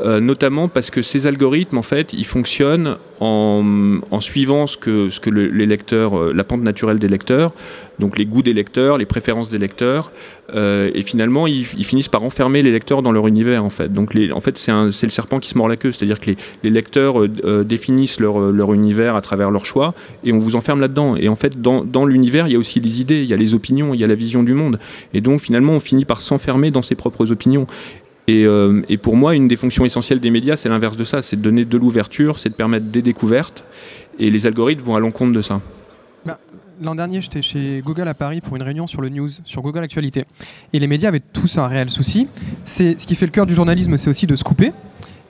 [0.01, 5.21] Euh, notamment parce que ces algorithmes, en fait, ils fonctionnent en, suivant ce que, ce
[5.21, 7.53] que les lecteurs, euh, la pente naturelle des lecteurs,
[7.97, 10.11] donc les goûts des lecteurs, les préférences des lecteurs,
[10.53, 13.91] euh, et finalement, ils, finissent par enfermer les lecteurs dans leur univers, en fait.
[13.93, 16.31] Donc, les, en fait, c'est le serpent qui se mord la queue, c'est-à-dire que
[16.63, 17.27] les, lecteurs
[17.63, 19.93] définissent leur, leur, univers à travers leurs choix,
[20.25, 21.15] et on vous enferme là-dedans.
[21.15, 23.37] Et en fait, dans, dans l'univers, il y a aussi les idées, il y a
[23.37, 24.77] les opinions, il y a la vision du monde.
[25.13, 27.65] Et donc, finalement, on finit par s'enfermer dans ses propres opinions.
[28.29, 31.35] Euh, et, pour moi, une des fonctions essentielles des médias, c'est l'inverse de ça, c'est
[31.35, 33.63] de donner de l'ouverture, c'est de permettre des découvertes,
[34.19, 35.61] et les algorithmes vont à l'encontre de ça.
[36.25, 36.39] Bah,
[36.81, 39.83] l'an dernier, j'étais chez Google à Paris pour une réunion sur le news, sur Google
[39.83, 40.25] Actualité.
[40.73, 42.27] Et les médias avaient tous un réel souci.
[42.63, 44.71] C'est ce qui fait le cœur du journalisme, c'est aussi de se couper.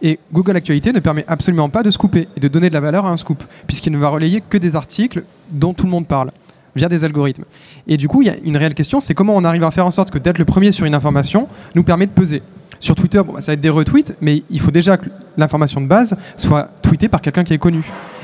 [0.02, 2.80] Et Google Actualité ne permet absolument pas de se couper et de donner de la
[2.80, 6.08] valeur à un scoop, puisqu'il ne va relayer que des articles dont tout le monde
[6.08, 6.32] parle.
[6.76, 7.46] Via des algorithmes.
[7.88, 9.86] Et du coup, il y a une réelle question, c'est comment on arrive à faire
[9.86, 12.42] en sorte que d'être le premier sur une information nous permet de peser.
[12.80, 15.88] Sur Twitter, bah, ça va être des retweets, mais il faut déjà que l'information de
[15.88, 17.84] base soit tweetée par quelqu'un qui est connu.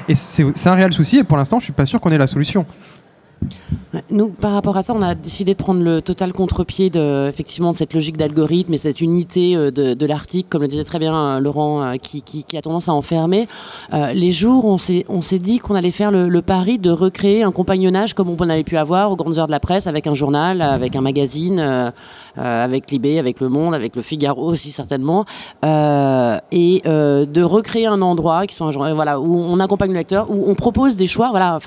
[0.10, 2.28] Et c'est un réel souci, et pour l'instant, je suis pas sûr qu'on ait la
[2.28, 2.66] solution.
[4.10, 7.72] Nous, par rapport à ça, on a décidé de prendre le total contre-pied de, effectivement,
[7.72, 11.14] de cette logique d'algorithme et cette unité euh, de, l'article, comme le disait très bien
[11.14, 13.48] euh, Laurent, euh, qui, a tendance à enfermer.
[13.92, 18.30] les jours, on s'est, dit qu'on allait faire le, pari de recréer un compagnonnage comme
[18.30, 21.02] on avait pu avoir aux grandes heures de la presse, avec un journal, avec un
[21.02, 21.92] magazine,
[22.36, 25.26] avec Libé, avec Le Monde, avec Le Figaro aussi certainement,
[25.64, 30.56] et de recréer un endroit qui soit voilà, où on accompagne le lecteur, où on
[30.56, 31.60] propose des choix, voilà,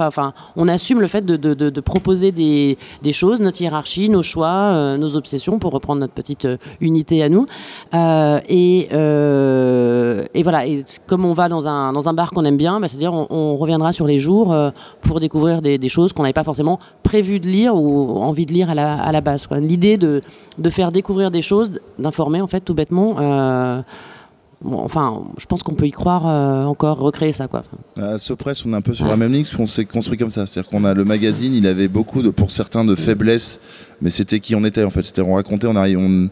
[0.56, 2.76] on assume le fait de proposer des,
[3.12, 7.28] choses, notre hiérarchie, nos choix, euh, nos obsessions, pour reprendre notre petite euh, unité à
[7.28, 7.46] nous.
[7.94, 8.88] Euh, et,
[10.34, 12.88] et, voilà, et comme on va dans un, dans un bar qu'on aime bien, bah,
[12.88, 14.54] c'est-à-dire on, reviendra sur les jours
[15.02, 18.70] pour découvrir des, choses qu'on n'avait pas forcément prévu de lire ou envie de lire
[18.70, 19.46] à la, à la base.
[19.52, 20.22] L'idée de,
[20.58, 23.14] de, faire découvrir des choses, d'informer en fait tout bêtement
[24.72, 27.48] enfin, je pense qu'on peut y croire euh, encore, recréer ça.
[27.48, 27.62] Quoi.
[28.00, 30.30] À Sopress, on est un peu sur la même ligne, parce qu'on s'est construit comme
[30.30, 30.46] ça.
[30.46, 33.60] C'est-à-dire qu'on a le magazine, il avait beaucoup, de, pour certains, de faiblesses,
[34.02, 35.02] mais c'était qui on était en fait.
[35.02, 36.28] C'était on racontait, on arrive, on,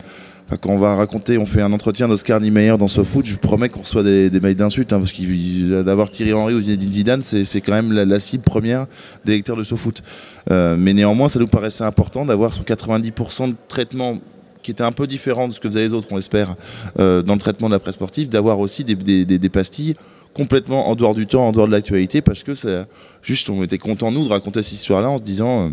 [0.61, 3.69] quand on va raconter, on fait un entretien d'Oscar Niemeyer dans SoFoot, je vous promets
[3.69, 7.61] qu'on reçoit des, mails d'insultes, hein, parce que d'avoir Thierry Henry ou Zinedine Zidane, c'est
[7.61, 8.87] quand même la, cible première
[9.25, 10.03] des lecteurs de SoFoot.
[10.51, 14.19] Euh, mais néanmoins, ça nous paraissait important d'avoir son 90% de traitement
[14.63, 16.55] qui était un peu différent de ce que faisaient les autres, on espère,
[16.99, 19.97] euh, dans le traitement de la presse sportive, d'avoir aussi des, pastilles
[20.35, 22.87] complètement en dehors du temps, en dehors de l'actualité, parce que ça,
[23.23, 25.73] juste on était content nous de raconter cette histoire-là en se disant.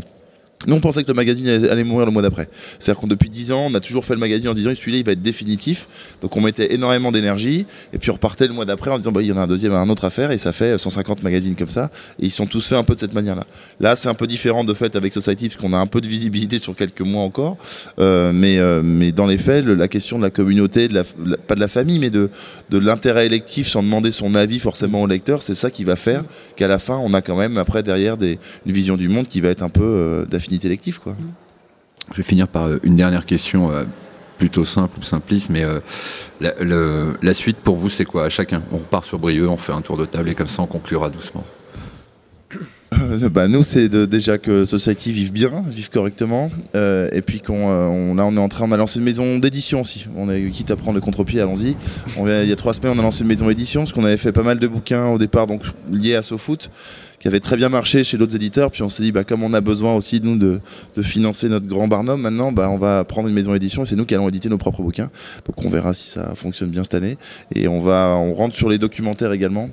[0.67, 2.49] Nous, on pensait que le magazine allait mourir le mois d'après.
[2.79, 5.05] C'est-à-dire qu'on depuis 10 ans, on a toujours fait le magazine en disant celui-là, il
[5.05, 5.87] va être définitif.
[6.21, 7.65] Donc on mettait énormément d'énergie.
[7.93, 9.47] Et puis on repartait le mois d'après en disant bah, il y en a un
[9.47, 10.31] deuxième, un autre à faire.
[10.31, 11.91] Et ça fait 150 magazines comme ça.
[12.19, 13.45] Et ils sont tous faits un peu de cette manière-là.
[13.79, 16.09] Là, c'est un peu différent de fait avec Society, parce qu'on a un peu de
[16.09, 17.55] visibilité sur quelques mois encore.
[17.99, 20.89] Euh, mais, euh, mais dans les faits, la question de la communauté,
[21.47, 22.29] pas de la famille, mais de,
[22.69, 26.25] de l'intérêt électif sans demander son avis forcément au lecteur, c'est ça qui va faire
[26.57, 29.39] qu'à la fin, on a quand même après derrière des, une vision du monde qui
[29.39, 30.25] va être un peu euh,
[31.01, 31.15] Quoi.
[32.11, 33.83] Je vais finir par euh, une dernière question euh,
[34.37, 35.79] plutôt simple ou simpliste, mais euh,
[37.21, 38.63] la, suite pour vous, c'est quoi à chacun?
[38.71, 41.09] On repart sur Brieux, on fait un tour de table et comme ça, on conclura
[41.09, 41.43] doucement.
[43.31, 48.37] bah, nous, c'est déjà que Society vive bien, vive correctement, et puis qu'on on, on
[48.37, 50.07] est en train, on a lancé une maison d'édition aussi.
[50.15, 51.75] On a eu quitte à prendre le contre-pied, allons-y.
[52.17, 54.31] Il y a trois semaines, on a lancé une maison d'édition parce qu'on avait fait
[54.31, 56.71] pas mal de bouquins au départ, donc liés à SoFoot
[57.19, 58.71] qui avait très bien marché chez d'autres éditeurs.
[58.71, 60.61] Puis on s'est dit, bah, comme on a besoin aussi, nous, de,
[61.01, 64.05] financer notre grand Barnum, maintenant, bah, on va prendre une maison d'édition et c'est nous
[64.05, 65.09] qui allons éditer nos propres bouquins.
[65.45, 67.17] Donc on verra si ça fonctionne bien cette année.
[67.53, 69.69] Et on, va, on rentre sur les documentaires également.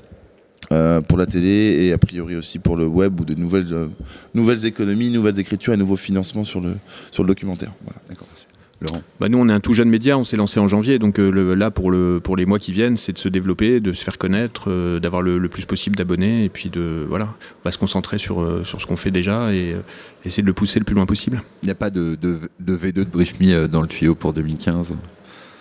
[0.73, 3.87] Euh, pour la télé et a priori aussi pour le web ou de nouvelles, euh,
[4.35, 6.77] nouvelles économies, nouvelles écritures et nouveaux financements sur le,
[7.13, 7.73] sur le documentaire.
[7.85, 8.01] Voilà.
[8.09, 8.27] D'accord.
[9.21, 11.55] Bah nous, on est un tout jeune média, on s'est lancé en janvier, donc euh,
[11.55, 14.19] là, pour, le, pour les mois qui viennent, c'est de se développer, de se faire
[14.19, 18.19] connaître, euh, d'avoir le, plus possible d'abonnés, et puis de, voilà, on va se concentrer
[18.19, 19.77] sur, euh, sur ce qu'on fait déjà et
[20.25, 21.43] essayer de le pousser le plus loin possible.
[21.63, 24.95] Il n'y a pas de, de, V2 de Brief Me dans le tuyau pour 2015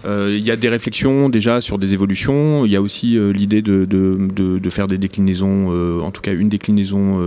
[0.07, 2.63] il y a des réflexions déjà sur des évolutions.
[2.63, 6.47] Il y a aussi l'idée de, de, de, faire des déclinaisons, en tout cas une
[6.47, 7.17] déclinaison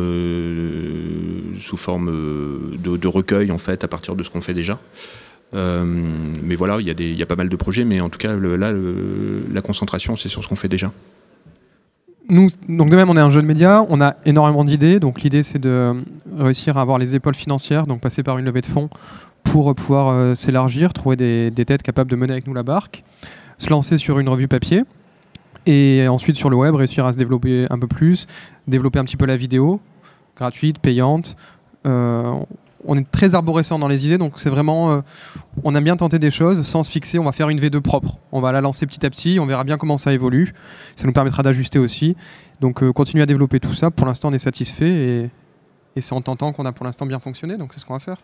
[1.59, 4.78] sous forme de, recueil en fait à partir de ce qu'on fait déjà.
[5.55, 5.85] Euh,
[6.43, 9.63] mais voilà, il y, a pas mal de projets, mais en tout cas, là, la
[9.63, 10.93] concentration, c'est sur ce qu'on fait déjà.
[12.29, 15.01] Nous, donc de même, on est un jeune média, on a énormément d'idées.
[15.01, 15.95] Donc l'idée, c'est de
[16.37, 18.91] réussir à avoir les épaules financières, donc passer par une levée de fonds
[19.45, 23.03] pour pouvoir euh, s'élargir, trouver des, têtes capables de mener avec nous la barque,
[23.57, 24.83] se lancer sur une revue papier,
[25.65, 28.27] et ensuite sur le web, réussir à se développer un peu plus,
[28.67, 29.81] développer un petit peu la vidéo,
[30.37, 31.37] gratuite, payante.
[31.87, 32.35] Euh,
[32.85, 35.01] on est très arborescent dans les idées, donc c'est vraiment, euh,
[35.64, 37.18] on aime bien tenter des choses sans se fixer.
[37.18, 38.18] On va faire une V2 propre.
[38.33, 39.39] On va la lancer petit à petit.
[39.41, 40.55] On verra bien comment ça évolue.
[40.97, 42.16] Ça nous permettra d'ajuster aussi.
[42.61, 43.91] Donc euh, continuer à développer tout ça.
[43.91, 45.31] Pour l'instant, on est satisfait et,
[45.97, 47.57] et c'est en tentant qu'on a pour l'instant bien fonctionné.
[47.57, 48.18] Donc c'est ce qu'on va faire.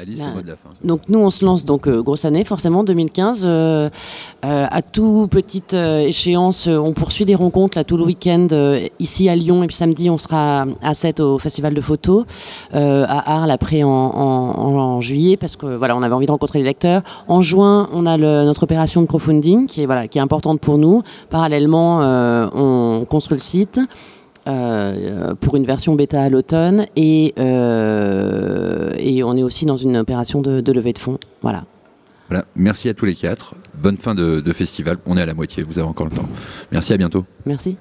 [0.00, 0.68] Alice, le mot de la fin.
[0.84, 3.42] Donc nous, on se lance donc euh, grosse année, forcément 2015.
[3.42, 3.90] Euh,
[4.44, 8.46] euh, à tout petite échéance, on poursuit des rencontres là tout le week-end
[9.00, 12.26] ici à Lyon et puis samedi, on sera à 7 au festival de photos
[12.72, 17.02] à Arles après en, juillet parce que voilà, on avait envie de rencontrer les lecteurs.
[17.26, 20.78] En juin, on a notre opération de crowdfunding qui est voilà qui est importante pour
[20.78, 21.02] nous.
[21.28, 21.98] Parallèlement,
[22.54, 23.80] on construit le site.
[24.48, 29.98] Euh, pour une version bêta à l'automne et, euh, et on est aussi dans une
[29.98, 31.18] opération de, levée de fonds.
[31.42, 31.64] Voilà.
[32.30, 33.54] Voilà, merci à tous les quatre.
[33.74, 34.96] Bonne fin de, de festival.
[35.04, 36.28] On est à la moitié, vous avez encore le temps.
[36.72, 37.26] Merci, à bientôt.
[37.44, 37.76] Merci.